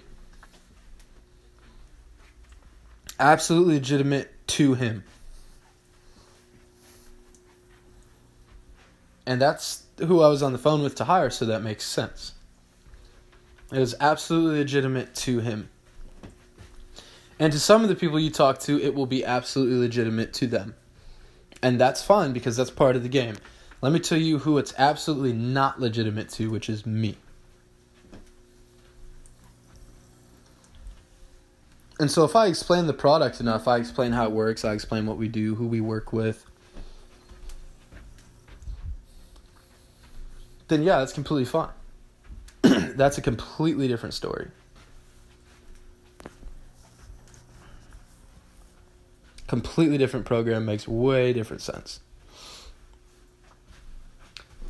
Absolutely 3.21 3.75
legitimate 3.75 4.33
to 4.49 4.75
him. 4.75 5.05
And 9.27 9.43
that's 9.43 9.83
who 9.99 10.23
I 10.23 10.29
was 10.29 10.43
on 10.43 10.53
the 10.53 10.59
phone 10.59 10.83
with 10.83 10.95
to 10.97 11.05
hire, 11.05 11.29
so 11.29 11.45
that 11.47 11.63
makes 11.63 11.85
sense. 11.85 12.33
It 13.71 13.79
was 13.79 13.95
absolutely 14.01 14.61
legitimate 14.61 15.15
to 15.17 15.41
him. 15.41 15.69
And 17.39 17.53
to 17.53 17.61
some 17.61 17.83
of 17.83 17.89
the 17.89 17.95
people 17.95 18.19
you 18.19 18.31
talk 18.31 18.59
to, 18.61 18.81
it 18.81 18.95
will 18.95 19.07
be 19.07 19.25
absolutely 19.25 19.79
legitimate 19.79 20.33
to 20.35 20.47
them. 20.47 20.75
And 21.63 21.81
that's 21.81 22.03
fine 22.03 22.33
because 22.33 22.57
that's 22.57 22.71
part 22.71 22.97
of 22.97 23.03
the 23.03 23.09
game. 23.09 23.37
Let 23.81 23.93
me 23.93 24.01
tell 24.01 24.19
you 24.19 24.39
who 24.39 24.59
it's 24.59 24.75
absolutely 24.77 25.33
not 25.33 25.81
legitimate 25.81 26.29
to, 26.31 26.51
which 26.51 26.69
is 26.69 26.85
me. 26.85 27.17
And 32.01 32.11
so 32.11 32.25
if 32.25 32.37
I 32.37 32.47
explain 32.47 32.87
the 32.87 32.93
product 32.93 33.41
enough, 33.41 33.67
I 33.67 33.79
explain 33.79 34.13
how 34.13 34.25
it 34.25 34.31
works, 34.31 34.65
I 34.65 34.73
explain 34.73 35.07
what 35.07 35.17
we 35.17 35.29
do, 35.29 35.57
who 35.57 35.67
we 35.67 35.81
work 35.81 36.13
with, 36.13 36.45
then 40.69 40.83
yeah, 40.83 40.99
that's 40.99 41.13
completely 41.13 41.45
fine. 41.45 41.71
that's 42.63 43.19
a 43.19 43.23
completely 43.23 43.89
different 43.89 44.15
story. 44.15 44.49
Completely 49.49 49.99
different 49.99 50.25
program 50.25 50.65
makes 50.65 50.87
way 50.87 51.33
different 51.33 51.63
sense. 51.63 51.99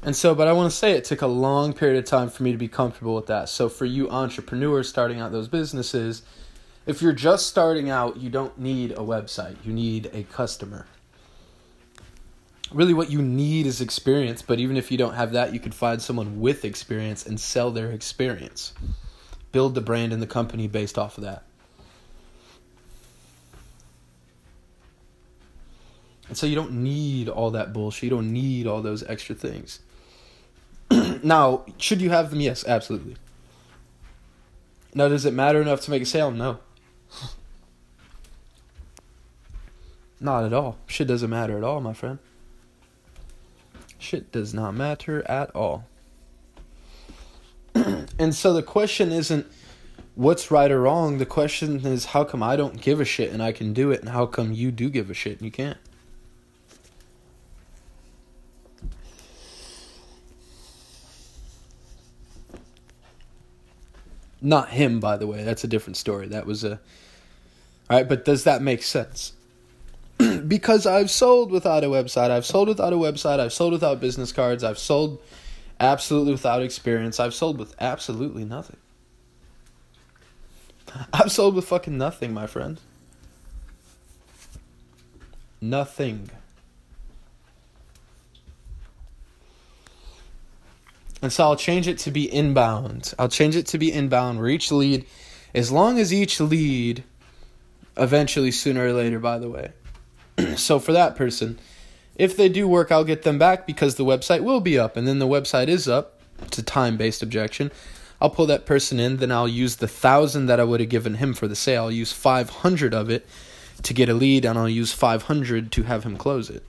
And 0.01 0.17
so, 0.17 0.35
but 0.35 0.49
I 0.49 0.53
want 0.53 0.71
to 0.71 0.77
say 0.77 0.93
it 0.93 1.05
took 1.05 1.21
a 1.21 1.27
long 1.27 1.75
period 1.75 1.99
of 1.99 2.07
time 2.07 2.31
for 2.31 2.43
me 2.43 2.53
to 2.53 2.59
be 2.59 2.69
comfortable 2.69 3.14
with 3.14 3.27
that. 3.27 3.51
So, 3.51 3.69
for 3.69 3.85
you 3.85 4.09
entrepreneurs 4.09 4.88
starting 4.88 5.21
out 5.21 5.33
those 5.33 5.49
businesses, 5.49 6.23
if 6.87 7.03
you're 7.03 7.12
just 7.12 7.49
starting 7.49 7.91
out, 7.91 8.17
you 8.17 8.31
don't 8.31 8.57
need 8.59 8.93
a 8.93 9.03
website, 9.03 9.57
you 9.64 9.73
need 9.75 10.07
a 10.14 10.23
customer 10.23 10.87
really 12.73 12.93
what 12.93 13.11
you 13.11 13.23
need 13.23 13.67
is 13.67 13.81
experience 13.81 14.43
but 14.43 14.59
even 14.59 14.77
if 14.77 14.91
you 14.91 14.99
don't 14.99 15.14
have 15.14 15.33
that 15.33 15.55
you 15.55 15.61
could 15.61 15.75
find 15.75 16.03
someone 16.03 16.41
with 16.41 16.64
experience 16.64 17.27
and 17.27 17.41
sell 17.41 17.71
their 17.71 17.91
experience 17.91 18.75
build 19.53 19.75
the 19.75 19.81
brand 19.81 20.12
and 20.12 20.21
the 20.21 20.27
company 20.27 20.67
based 20.67 20.99
off 20.99 21.17
of 21.17 21.25
that 21.25 21.43
and 26.29 26.37
so 26.37 26.47
you 26.47 26.55
don't 26.55 26.73
need 26.73 27.29
all 27.29 27.51
that 27.53 27.73
bullshit. 27.73 28.05
You 28.05 28.11
don't 28.11 28.33
need 28.33 28.67
all 28.67 28.83
those 28.83 29.03
extra 29.05 29.35
things. 29.35 29.81
Now 31.23 31.64
should 31.79 32.01
you 32.01 32.11
have 32.11 32.31
them? 32.31 32.41
Yes 32.41 32.64
absolutely. 32.67 33.17
Now 34.95 35.09
does 35.09 35.25
it 35.25 35.35
matter 35.35 35.61
enough 35.61 35.81
to 35.83 35.91
make 35.91 36.03
a 36.03 36.07
sale? 36.07 36.31
No. 36.31 36.59
Not 40.21 40.45
at 40.45 40.53
all. 40.53 40.79
Shit 40.87 41.09
doesn't 41.09 41.31
matter 41.31 41.57
at 41.57 41.64
all 41.64 41.81
my 41.81 41.93
friend. 41.93 42.19
Shit 43.99 44.31
does 44.33 44.55
not 44.55 44.75
matter 44.75 45.29
at 45.29 45.55
all. 45.55 45.85
and 47.75 48.35
so 48.35 48.53
the 48.53 48.62
question 48.62 49.11
isn't 49.12 49.47
what's 50.14 50.51
right 50.51 50.71
or 50.71 50.81
wrong. 50.81 51.19
The 51.19 51.27
question 51.27 51.85
is 51.85 52.07
how 52.07 52.25
come 52.25 52.43
I 52.43 52.57
don't 52.57 52.81
give 52.81 53.01
a 53.01 53.05
shit 53.05 53.33
and 53.33 53.43
I 53.43 53.53
can 53.53 53.73
do 53.73 53.91
it, 53.91 54.01
and 54.01 54.09
how 54.11 54.27
come 54.27 54.53
you 54.53 54.71
do 54.71 54.88
give 54.88 55.11
a 55.11 55.14
shit 55.14 55.38
and 55.38 55.43
you 55.43 55.51
can't? 55.51 55.79
Not 64.40 64.70
him, 64.70 65.01
by 65.01 65.16
the 65.16 65.27
way. 65.27 65.42
That's 65.44 65.64
a 65.64 65.68
different 65.68 65.96
story. 65.96 66.29
That 66.29 66.46
was 66.46 66.64
a. 66.64 66.72
All 67.90 67.96
right, 67.96 68.09
but 68.09 68.24
does 68.24 68.44
that 68.44 68.62
make 68.62 68.83
sense? 68.83 69.33
because 70.48 70.87
I've 70.87 71.11
sold 71.11 71.51
without 71.51 71.85
a 71.85 71.88
website. 71.88 72.31
I've 72.31 72.46
sold 72.46 72.68
without 72.68 72.92
a 72.92 72.96
website. 72.96 73.40
I've 73.40 73.53
sold 73.53 73.72
without 73.72 74.01
business 74.01 74.33
cards. 74.33 74.62
I've 74.62 74.79
sold 74.79 75.20
absolutely 75.81 76.33
without 76.33 76.62
experience. 76.62 77.18
I've 77.18 77.35
sold 77.35 77.59
with 77.59 77.74
absolutely 77.81 78.44
nothing. 78.44 78.79
I've 81.12 81.33
sold 81.33 81.55
with 81.55 81.66
fucking 81.66 81.96
nothing, 81.96 82.33
my 82.33 82.46
friend. 82.46 82.81
Nothing. 85.61 86.31
And 91.21 91.33
so 91.33 91.45
I'll 91.45 91.57
change 91.57 91.89
it 91.89 91.99
to 91.99 92.11
be 92.11 92.33
inbound. 92.33 93.15
I'll 93.19 93.29
change 93.29 93.57
it 93.57 93.67
to 93.69 93.79
be 93.79 93.93
inbound 93.93 94.39
where 94.39 94.49
each 94.49 94.71
lead, 94.71 95.05
as 95.55 95.73
long 95.73 95.99
as 95.99 96.13
each 96.13 96.41
lead, 96.41 97.03
eventually, 97.97 98.51
sooner 98.51 98.87
or 98.87 98.93
later, 98.93 99.19
by 99.19 99.39
the 99.39 99.51
way, 99.51 99.73
so 100.57 100.79
for 100.79 100.93
that 100.93 101.17
person, 101.17 101.59
if 102.15 102.37
they 102.37 102.49
do 102.49 102.69
work, 102.69 102.93
I'll 102.93 103.05
get 103.05 103.23
them 103.23 103.39
back 103.39 103.67
because 103.67 103.97
the 103.97 104.05
website 104.05 104.43
will 104.43 104.61
be 104.61 104.79
up. 104.79 104.97
And 104.97 105.07
then 105.07 105.19
the 105.19 105.27
website 105.27 105.69
is 105.69 105.89
up. 105.89 106.21
It's 106.43 106.59
a 106.59 106.63
time 106.63 106.97
based 106.97 107.23
objection. 107.23 107.73
I'll 108.21 108.31
pull 108.31 108.47
that 108.47 108.67
person 108.67 108.99
in, 108.99 109.19
then 109.19 109.31
I'll 109.31 109.49
use 109.49 109.77
the 109.77 109.87
thousand 109.87 110.47
that 110.47 110.59
I 110.59 110.65
would 110.65 110.81
have 110.81 110.89
given 110.89 111.15
him 111.15 111.35
for 111.35 111.47
the 111.47 111.55
sale. 111.55 111.85
I'll 111.85 111.93
use 111.93 112.13
500 112.13 112.93
of 112.93 113.11
it 113.11 113.25
to 113.85 113.95
get 113.95 114.09
a 114.09 114.15
lead, 114.15 114.45
and 114.45 114.59
I'll 114.59 114.69
use 114.69 114.93
500 114.93 115.71
to 115.71 115.83
have 115.85 116.03
him 116.03 116.17
close 116.17 116.51
it. 116.51 116.65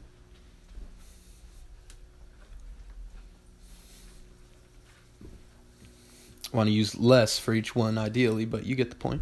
Want 6.53 6.67
to 6.67 6.73
use 6.73 6.95
less 6.97 7.39
for 7.39 7.53
each 7.53 7.75
one, 7.75 7.97
ideally, 7.97 8.45
but 8.45 8.65
you 8.65 8.75
get 8.75 8.89
the 8.89 8.95
point. 8.95 9.21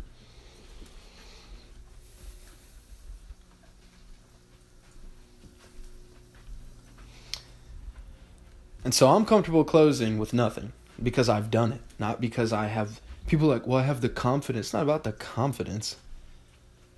And 8.84 8.94
so 8.94 9.10
I'm 9.10 9.26
comfortable 9.26 9.64
closing 9.66 10.18
with 10.18 10.34
nothing 10.34 10.72
because 11.04 11.28
I've 11.30 11.52
done 11.52 11.74
it, 11.74 11.82
not 12.00 12.22
because 12.22 12.54
I 12.54 12.68
have 12.68 13.02
people 13.28 13.48
like, 13.48 13.68
well, 13.68 13.80
I 13.80 13.84
have 13.84 14.02
the 14.02 14.10
confidence. 14.10 14.68
It's 14.68 14.74
not 14.74 14.84
about 14.84 15.04
the 15.04 15.12
confidence. 15.12 15.98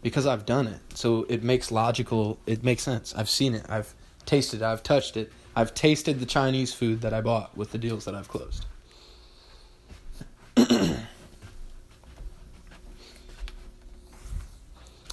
because 0.01 0.25
I've 0.25 0.45
done 0.45 0.67
it. 0.67 0.79
So 0.93 1.25
it 1.29 1.43
makes 1.43 1.71
logical, 1.71 2.39
it 2.45 2.63
makes 2.63 2.83
sense. 2.83 3.13
I've 3.15 3.29
seen 3.29 3.53
it. 3.53 3.65
I've 3.69 3.93
tasted 4.25 4.61
it. 4.61 4.65
I've 4.65 4.83
touched 4.83 5.17
it. 5.17 5.31
I've 5.55 5.73
tasted 5.73 6.19
the 6.19 6.25
Chinese 6.25 6.73
food 6.73 7.01
that 7.01 7.13
I 7.13 7.21
bought 7.21 7.55
with 7.57 7.71
the 7.71 7.77
deals 7.77 8.05
that 8.05 8.15
I've 8.15 8.29
closed. 8.29 8.65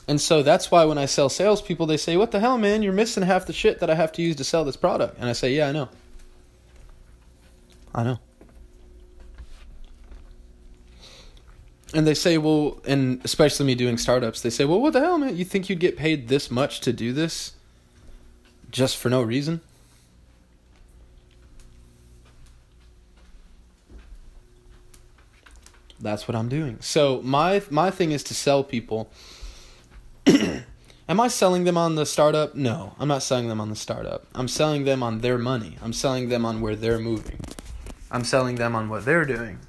and 0.09 0.21
so 0.21 0.43
that's 0.43 0.71
why 0.71 0.85
when 0.85 0.99
I 0.99 1.07
sell 1.07 1.29
salespeople, 1.29 1.87
they 1.87 1.97
say, 1.97 2.17
What 2.17 2.33
the 2.33 2.41
hell, 2.41 2.59
man? 2.59 2.83
You're 2.83 2.93
missing 2.93 3.23
half 3.23 3.47
the 3.47 3.53
shit 3.53 3.81
that 3.81 3.91
I 3.91 3.95
have 3.95 4.13
to 4.13 4.23
use 4.23 4.37
to 4.37 4.45
sell 4.45 4.65
this 4.65 4.77
product. 4.77 5.19
And 5.19 5.29
I 5.29 5.33
say, 5.33 5.55
Yeah, 5.55 5.69
I 5.69 5.73
know. 5.73 5.89
I 7.95 8.03
know. 8.05 8.19
And 11.95 12.07
they 12.07 12.15
say, 12.15 12.39
Well, 12.39 12.81
and 12.87 13.21
especially 13.25 13.67
me 13.67 13.75
doing 13.75 13.99
startups, 13.99 14.41
they 14.41 14.51
say, 14.51 14.65
Well, 14.65 14.81
what 14.81 14.93
the 14.93 15.01
hell, 15.01 15.19
man? 15.19 15.37
You 15.37 15.45
think 15.45 15.69
you'd 15.69 15.81
get 15.81 15.97
paid 15.97 16.29
this 16.29 16.51
much 16.51 16.81
to 16.81 16.93
do 16.93 17.13
this 17.13 17.53
just 18.71 18.97
for 18.97 19.09
no 19.09 19.23
reason? 19.23 19.61
That's 26.07 26.27
what 26.27 26.35
I'm 26.35 26.49
doing. 26.49 26.79
So 26.81 27.21
my 27.23 27.63
my 27.71 27.91
thing 27.91 28.13
is 28.13 28.23
to 28.25 28.35
sell 28.35 28.65
people. 28.65 29.11
Am 31.09 31.21
I 31.21 31.29
selling 31.29 31.65
them 31.65 31.79
on 31.79 31.95
the 31.95 32.05
startup? 32.05 32.57
No, 32.57 32.95
I'm 32.99 33.07
not 33.07 33.23
selling 33.23 33.49
them 33.49 33.61
on 33.61 33.71
the 33.71 33.77
startup. 33.77 34.27
I'm 34.35 34.49
selling 34.49 34.85
them 34.85 35.05
on 35.05 35.21
their 35.21 35.39
money. 35.39 35.77
I'm 35.81 35.93
selling 35.93 36.29
them 36.29 36.45
on 36.45 36.61
where 36.61 36.75
they're 36.75 36.99
moving. 36.99 37.39
I'm 38.11 38.25
selling 38.25 38.57
them 38.57 38.75
on 38.75 38.89
what 38.89 39.05
they're 39.05 39.25
doing. 39.25 39.61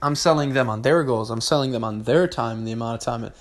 I'm 0.00 0.14
selling 0.14 0.52
them 0.52 0.70
on 0.70 0.82
their 0.82 1.02
goals. 1.02 1.30
I'm 1.30 1.40
selling 1.40 1.72
them 1.72 1.82
on 1.82 2.02
their 2.02 2.28
time 2.28 2.58
and 2.58 2.68
the 2.68 2.72
amount 2.72 3.00
of 3.00 3.04
time. 3.04 3.24
It, 3.24 3.32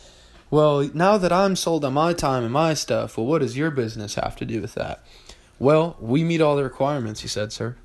well, 0.49 0.89
now 0.93 1.17
that 1.17 1.31
I'm 1.31 1.55
sold 1.55 1.85
on 1.85 1.93
my 1.93 2.13
time 2.13 2.43
and 2.43 2.53
my 2.53 2.73
stuff, 2.73 3.17
well, 3.17 3.27
what 3.27 3.39
does 3.39 3.57
your 3.57 3.69
business 3.69 4.15
have 4.15 4.35
to 4.37 4.45
do 4.45 4.61
with 4.61 4.73
that? 4.75 5.03
Well, 5.59 5.97
we 5.99 6.23
meet 6.23 6.41
all 6.41 6.55
the 6.55 6.63
requirements, 6.63 7.21
he 7.21 7.27
said, 7.27 7.51
sir. 7.51 7.75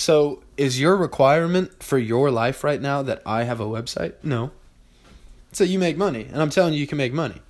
So, 0.00 0.42
is 0.56 0.80
your 0.80 0.96
requirement 0.96 1.82
for 1.82 1.98
your 1.98 2.30
life 2.30 2.64
right 2.64 2.80
now 2.80 3.02
that 3.02 3.20
I 3.26 3.42
have 3.42 3.60
a 3.60 3.66
website? 3.66 4.14
No. 4.22 4.50
So 5.52 5.62
you 5.62 5.78
make 5.78 5.98
money, 5.98 6.22
and 6.22 6.40
I'm 6.40 6.48
telling 6.48 6.72
you, 6.72 6.80
you 6.80 6.86
can 6.86 6.96
make 6.96 7.12
money. 7.12 7.42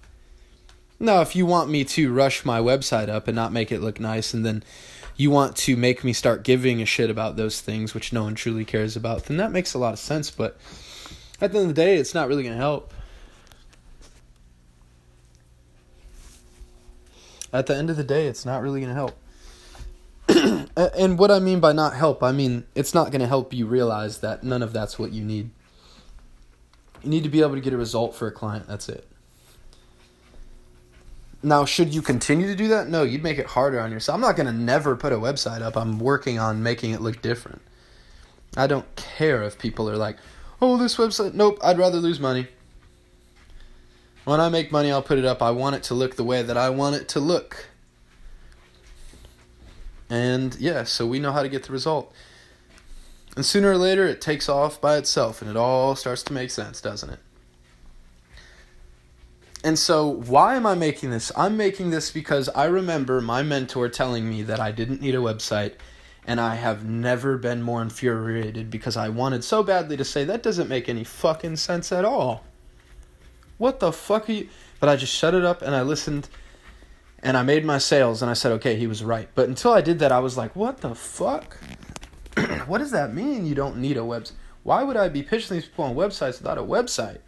Now, 0.98 1.20
if 1.20 1.36
you 1.36 1.46
want 1.46 1.70
me 1.70 1.84
to 1.84 2.12
rush 2.12 2.44
my 2.44 2.58
website 2.58 3.08
up 3.08 3.28
and 3.28 3.36
not 3.36 3.52
make 3.52 3.70
it 3.70 3.80
look 3.80 4.00
nice, 4.00 4.34
and 4.34 4.44
then 4.44 4.64
you 5.16 5.30
want 5.30 5.54
to 5.58 5.76
make 5.76 6.02
me 6.02 6.12
start 6.12 6.42
giving 6.42 6.82
a 6.82 6.86
shit 6.86 7.08
about 7.08 7.36
those 7.36 7.60
things 7.60 7.94
which 7.94 8.12
no 8.12 8.24
one 8.24 8.34
truly 8.34 8.64
cares 8.64 8.96
about, 8.96 9.26
then 9.26 9.36
that 9.36 9.52
makes 9.52 9.72
a 9.72 9.78
lot 9.78 9.92
of 9.92 10.00
sense. 10.00 10.28
But 10.32 10.58
at 11.40 11.52
the 11.52 11.58
end 11.60 11.70
of 11.70 11.76
the 11.76 11.80
day, 11.80 11.98
it's 11.98 12.14
not 12.14 12.26
really 12.26 12.42
going 12.42 12.56
to 12.56 12.60
help. 12.60 12.92
At 17.52 17.66
the 17.66 17.76
end 17.76 17.90
of 17.90 17.96
the 17.96 18.02
day, 18.02 18.26
it's 18.26 18.44
not 18.44 18.60
really 18.60 18.80
going 18.80 18.90
to 18.90 18.96
help. 18.96 19.19
and 20.76 21.18
what 21.18 21.30
I 21.30 21.38
mean 21.38 21.60
by 21.60 21.72
not 21.72 21.94
help, 21.94 22.22
I 22.22 22.32
mean 22.32 22.64
it's 22.74 22.94
not 22.94 23.10
going 23.10 23.20
to 23.20 23.26
help 23.26 23.52
you 23.52 23.66
realize 23.66 24.20
that 24.20 24.42
none 24.44 24.62
of 24.62 24.72
that's 24.72 24.98
what 24.98 25.12
you 25.12 25.24
need. 25.24 25.50
You 27.02 27.10
need 27.10 27.22
to 27.22 27.28
be 27.28 27.40
able 27.40 27.54
to 27.54 27.60
get 27.60 27.72
a 27.72 27.78
result 27.78 28.14
for 28.14 28.28
a 28.28 28.32
client. 28.32 28.66
That's 28.66 28.88
it. 28.88 29.06
Now, 31.42 31.64
should 31.64 31.94
you 31.94 32.02
continue 32.02 32.46
to 32.48 32.54
do 32.54 32.68
that? 32.68 32.88
No, 32.88 33.02
you'd 33.02 33.22
make 33.22 33.38
it 33.38 33.46
harder 33.46 33.80
on 33.80 33.90
yourself. 33.90 34.14
I'm 34.14 34.20
not 34.20 34.36
going 34.36 34.46
to 34.46 34.52
never 34.52 34.94
put 34.94 35.12
a 35.12 35.16
website 35.16 35.62
up. 35.62 35.74
I'm 35.74 35.98
working 35.98 36.38
on 36.38 36.62
making 36.62 36.90
it 36.90 37.00
look 37.00 37.22
different. 37.22 37.62
I 38.58 38.66
don't 38.66 38.94
care 38.96 39.42
if 39.42 39.58
people 39.58 39.88
are 39.88 39.96
like, 39.96 40.18
oh, 40.60 40.76
this 40.76 40.96
website. 40.96 41.32
Nope, 41.32 41.58
I'd 41.62 41.78
rather 41.78 41.96
lose 41.96 42.20
money. 42.20 42.48
When 44.24 44.38
I 44.38 44.50
make 44.50 44.70
money, 44.70 44.92
I'll 44.92 45.02
put 45.02 45.18
it 45.18 45.24
up. 45.24 45.40
I 45.40 45.50
want 45.50 45.76
it 45.76 45.82
to 45.84 45.94
look 45.94 46.16
the 46.16 46.24
way 46.24 46.42
that 46.42 46.58
I 46.58 46.68
want 46.68 46.96
it 46.96 47.08
to 47.10 47.20
look. 47.20 47.69
And 50.10 50.56
yeah, 50.56 50.82
so 50.84 51.06
we 51.06 51.20
know 51.20 51.32
how 51.32 51.42
to 51.42 51.48
get 51.48 51.62
the 51.62 51.72
result. 51.72 52.12
And 53.36 53.46
sooner 53.46 53.70
or 53.70 53.78
later, 53.78 54.06
it 54.06 54.20
takes 54.20 54.48
off 54.48 54.80
by 54.80 54.96
itself 54.96 55.40
and 55.40 55.48
it 55.48 55.56
all 55.56 55.94
starts 55.94 56.24
to 56.24 56.32
make 56.32 56.50
sense, 56.50 56.80
doesn't 56.80 57.10
it? 57.10 57.20
And 59.62 59.78
so, 59.78 60.06
why 60.06 60.56
am 60.56 60.66
I 60.66 60.74
making 60.74 61.10
this? 61.10 61.30
I'm 61.36 61.56
making 61.56 61.90
this 61.90 62.10
because 62.10 62.48
I 62.50 62.64
remember 62.64 63.20
my 63.20 63.42
mentor 63.42 63.88
telling 63.90 64.28
me 64.28 64.42
that 64.42 64.58
I 64.58 64.72
didn't 64.72 65.02
need 65.02 65.14
a 65.14 65.18
website, 65.18 65.74
and 66.26 66.40
I 66.40 66.54
have 66.54 66.86
never 66.86 67.36
been 67.36 67.62
more 67.62 67.82
infuriated 67.82 68.70
because 68.70 68.96
I 68.96 69.10
wanted 69.10 69.44
so 69.44 69.62
badly 69.62 69.98
to 69.98 70.04
say 70.04 70.24
that 70.24 70.42
doesn't 70.42 70.68
make 70.68 70.88
any 70.88 71.04
fucking 71.04 71.56
sense 71.56 71.92
at 71.92 72.06
all. 72.06 72.44
What 73.58 73.80
the 73.80 73.92
fuck 73.92 74.30
are 74.30 74.32
you? 74.32 74.48
But 74.80 74.88
I 74.88 74.96
just 74.96 75.14
shut 75.14 75.34
it 75.34 75.44
up 75.44 75.60
and 75.60 75.74
I 75.74 75.82
listened 75.82 76.30
and 77.22 77.36
I 77.36 77.42
made 77.42 77.64
my 77.64 77.78
sales 77.78 78.22
and 78.22 78.30
I 78.30 78.34
said, 78.34 78.52
okay, 78.52 78.76
he 78.76 78.86
was 78.86 79.04
right. 79.04 79.28
But 79.34 79.48
until 79.48 79.72
I 79.72 79.80
did 79.80 79.98
that, 79.98 80.12
I 80.12 80.20
was 80.20 80.36
like, 80.36 80.56
what 80.56 80.78
the 80.78 80.94
fuck? 80.94 81.56
what 82.66 82.78
does 82.78 82.92
that 82.92 83.14
mean 83.14 83.46
you 83.46 83.54
don't 83.54 83.76
need 83.76 83.96
a 83.96 84.00
website? 84.00 84.32
Why 84.62 84.82
would 84.82 84.96
I 84.96 85.08
be 85.08 85.22
pitching 85.22 85.56
these 85.56 85.66
people 85.66 85.86
on 85.86 85.94
websites 85.94 86.38
without 86.38 86.58
a 86.58 86.62
website? 86.62 87.18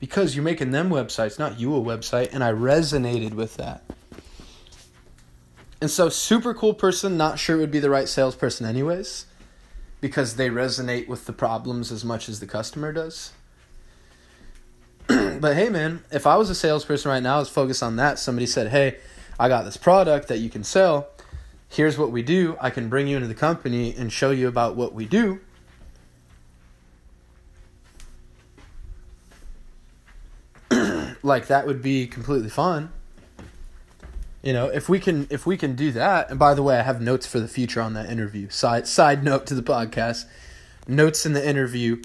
Because 0.00 0.34
you're 0.34 0.44
making 0.44 0.70
them 0.70 0.90
websites, 0.90 1.38
not 1.38 1.58
you 1.58 1.74
a 1.76 1.80
website. 1.80 2.32
And 2.32 2.42
I 2.42 2.52
resonated 2.52 3.34
with 3.34 3.56
that. 3.56 3.84
And 5.80 5.90
so, 5.90 6.08
super 6.08 6.54
cool 6.54 6.74
person, 6.74 7.16
not 7.16 7.40
sure 7.40 7.56
it 7.56 7.58
would 7.60 7.72
be 7.72 7.80
the 7.80 7.90
right 7.90 8.08
salesperson, 8.08 8.66
anyways, 8.66 9.26
because 10.00 10.36
they 10.36 10.48
resonate 10.48 11.08
with 11.08 11.26
the 11.26 11.32
problems 11.32 11.90
as 11.90 12.04
much 12.04 12.28
as 12.28 12.38
the 12.38 12.46
customer 12.46 12.92
does. 12.92 13.32
but 15.08 15.56
hey, 15.56 15.68
man, 15.68 16.04
if 16.12 16.24
I 16.24 16.36
was 16.36 16.50
a 16.50 16.54
salesperson 16.54 17.10
right 17.10 17.22
now, 17.22 17.36
I 17.36 17.38
was 17.40 17.48
focused 17.48 17.82
on 17.82 17.96
that. 17.96 18.20
Somebody 18.20 18.46
said, 18.46 18.68
hey, 18.68 18.98
I 19.38 19.48
got 19.48 19.64
this 19.64 19.76
product 19.76 20.28
that 20.28 20.38
you 20.38 20.50
can 20.50 20.64
sell. 20.64 21.08
Here's 21.68 21.96
what 21.96 22.10
we 22.10 22.22
do. 22.22 22.56
I 22.60 22.70
can 22.70 22.88
bring 22.88 23.06
you 23.06 23.16
into 23.16 23.28
the 23.28 23.34
company 23.34 23.94
and 23.96 24.12
show 24.12 24.30
you 24.30 24.46
about 24.46 24.76
what 24.76 24.92
we 24.92 25.06
do. 25.06 25.40
like 31.22 31.46
that 31.46 31.66
would 31.66 31.82
be 31.82 32.06
completely 32.06 32.50
fun. 32.50 32.92
You 34.42 34.52
know, 34.52 34.66
if 34.66 34.88
we 34.88 34.98
can 34.98 35.26
if 35.30 35.46
we 35.46 35.56
can 35.56 35.76
do 35.76 35.92
that, 35.92 36.30
and 36.30 36.38
by 36.38 36.52
the 36.54 36.62
way, 36.62 36.78
I 36.78 36.82
have 36.82 37.00
notes 37.00 37.26
for 37.26 37.40
the 37.40 37.48
future 37.48 37.80
on 37.80 37.94
that 37.94 38.10
interview. 38.10 38.48
Side 38.50 38.86
side 38.86 39.22
note 39.22 39.46
to 39.46 39.54
the 39.54 39.62
podcast. 39.62 40.26
Notes 40.88 41.24
in 41.24 41.32
the 41.32 41.48
interview 41.48 42.02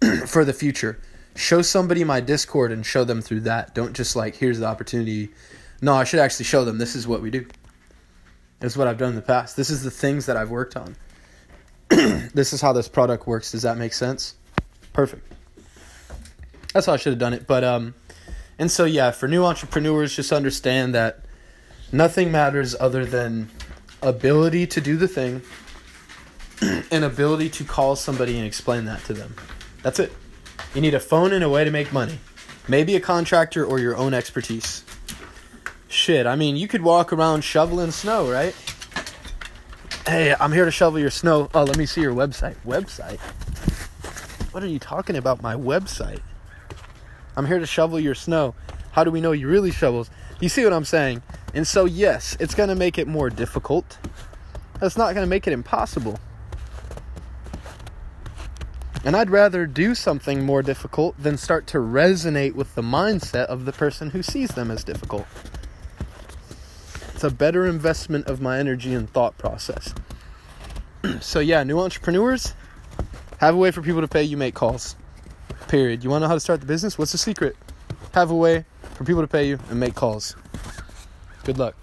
for 0.26 0.44
the 0.44 0.54
future. 0.54 0.98
Show 1.36 1.62
somebody 1.62 2.02
my 2.04 2.20
Discord 2.20 2.72
and 2.72 2.86
show 2.86 3.04
them 3.04 3.20
through 3.20 3.40
that. 3.40 3.74
Don't 3.74 3.94
just 3.94 4.16
like 4.16 4.36
here's 4.36 4.60
the 4.60 4.66
opportunity 4.66 5.30
no, 5.84 5.94
I 5.94 6.04
should 6.04 6.18
actually 6.18 6.46
show 6.46 6.64
them 6.64 6.78
this 6.78 6.96
is 6.96 7.06
what 7.06 7.20
we 7.20 7.30
do. 7.30 7.44
This 8.60 8.72
is 8.72 8.78
what 8.78 8.88
I've 8.88 8.96
done 8.96 9.10
in 9.10 9.16
the 9.16 9.20
past. 9.20 9.54
This 9.54 9.68
is 9.68 9.82
the 9.82 9.90
things 9.90 10.24
that 10.24 10.34
I've 10.34 10.48
worked 10.48 10.78
on. 10.78 10.96
this 11.88 12.54
is 12.54 12.62
how 12.62 12.72
this 12.72 12.88
product 12.88 13.26
works. 13.26 13.52
Does 13.52 13.62
that 13.62 13.76
make 13.76 13.92
sense? 13.92 14.34
Perfect. 14.94 15.30
That's 16.72 16.86
how 16.86 16.94
I 16.94 16.96
should 16.96 17.12
have 17.12 17.18
done 17.18 17.34
it. 17.34 17.46
But 17.46 17.64
um 17.64 17.94
and 18.58 18.70
so 18.70 18.86
yeah, 18.86 19.10
for 19.10 19.28
new 19.28 19.44
entrepreneurs 19.44 20.16
just 20.16 20.32
understand 20.32 20.94
that 20.94 21.26
nothing 21.92 22.32
matters 22.32 22.74
other 22.80 23.04
than 23.04 23.50
ability 24.00 24.66
to 24.68 24.80
do 24.80 24.96
the 24.96 25.06
thing 25.06 25.42
and 26.90 27.04
ability 27.04 27.50
to 27.50 27.64
call 27.64 27.94
somebody 27.94 28.38
and 28.38 28.46
explain 28.46 28.86
that 28.86 29.04
to 29.04 29.12
them. 29.12 29.36
That's 29.82 29.98
it. 29.98 30.14
You 30.74 30.80
need 30.80 30.94
a 30.94 31.00
phone 31.00 31.34
and 31.34 31.44
a 31.44 31.50
way 31.50 31.62
to 31.62 31.70
make 31.70 31.92
money. 31.92 32.18
Maybe 32.68 32.96
a 32.96 33.00
contractor 33.00 33.66
or 33.66 33.78
your 33.78 33.98
own 33.98 34.14
expertise. 34.14 34.82
Shit, 35.94 36.26
I 36.26 36.34
mean, 36.34 36.56
you 36.56 36.66
could 36.66 36.82
walk 36.82 37.12
around 37.12 37.44
shoveling 37.44 37.92
snow, 37.92 38.28
right? 38.28 38.52
Hey, 40.08 40.34
I'm 40.40 40.50
here 40.50 40.64
to 40.64 40.70
shovel 40.72 40.98
your 40.98 41.08
snow. 41.08 41.48
Oh, 41.54 41.62
let 41.62 41.78
me 41.78 41.86
see 41.86 42.00
your 42.00 42.12
website. 42.12 42.56
Website? 42.66 43.20
What 44.52 44.64
are 44.64 44.66
you 44.66 44.80
talking 44.80 45.14
about? 45.14 45.40
My 45.40 45.54
website? 45.54 46.18
I'm 47.36 47.46
here 47.46 47.60
to 47.60 47.64
shovel 47.64 48.00
your 48.00 48.16
snow. 48.16 48.56
How 48.90 49.04
do 49.04 49.12
we 49.12 49.20
know 49.20 49.30
you 49.30 49.46
really 49.46 49.70
shovels? 49.70 50.10
You 50.40 50.48
see 50.48 50.64
what 50.64 50.72
I'm 50.72 50.84
saying? 50.84 51.22
And 51.54 51.64
so, 51.64 51.84
yes, 51.84 52.36
it's 52.40 52.56
going 52.56 52.70
to 52.70 52.74
make 52.74 52.98
it 52.98 53.06
more 53.06 53.30
difficult. 53.30 53.96
That's 54.80 54.96
not 54.96 55.14
going 55.14 55.24
to 55.24 55.30
make 55.30 55.46
it 55.46 55.52
impossible. 55.52 56.18
And 59.04 59.14
I'd 59.14 59.30
rather 59.30 59.64
do 59.64 59.94
something 59.94 60.44
more 60.44 60.60
difficult 60.60 61.14
than 61.22 61.38
start 61.38 61.68
to 61.68 61.78
resonate 61.78 62.56
with 62.56 62.74
the 62.74 62.82
mindset 62.82 63.46
of 63.46 63.64
the 63.64 63.72
person 63.72 64.10
who 64.10 64.24
sees 64.24 64.50
them 64.50 64.72
as 64.72 64.82
difficult 64.82 65.28
a 67.24 67.30
better 67.30 67.66
investment 67.66 68.26
of 68.26 68.40
my 68.40 68.58
energy 68.58 68.94
and 68.94 69.10
thought 69.10 69.36
process. 69.38 69.94
so 71.20 71.40
yeah, 71.40 71.62
new 71.64 71.80
entrepreneurs 71.80 72.54
have 73.38 73.54
a 73.54 73.58
way 73.58 73.70
for 73.70 73.82
people 73.82 74.00
to 74.00 74.08
pay 74.08 74.22
you 74.22 74.36
make 74.36 74.54
calls. 74.54 74.96
Period. 75.68 76.04
You 76.04 76.10
want 76.10 76.22
to 76.22 76.24
know 76.24 76.28
how 76.28 76.34
to 76.34 76.40
start 76.40 76.60
the 76.60 76.66
business? 76.66 76.98
What's 76.98 77.12
the 77.12 77.18
secret? 77.18 77.56
Have 78.12 78.30
a 78.30 78.36
way 78.36 78.64
for 78.94 79.04
people 79.04 79.22
to 79.22 79.28
pay 79.28 79.48
you 79.48 79.58
and 79.70 79.80
make 79.80 79.94
calls. 79.94 80.36
Good 81.44 81.58
luck. 81.58 81.74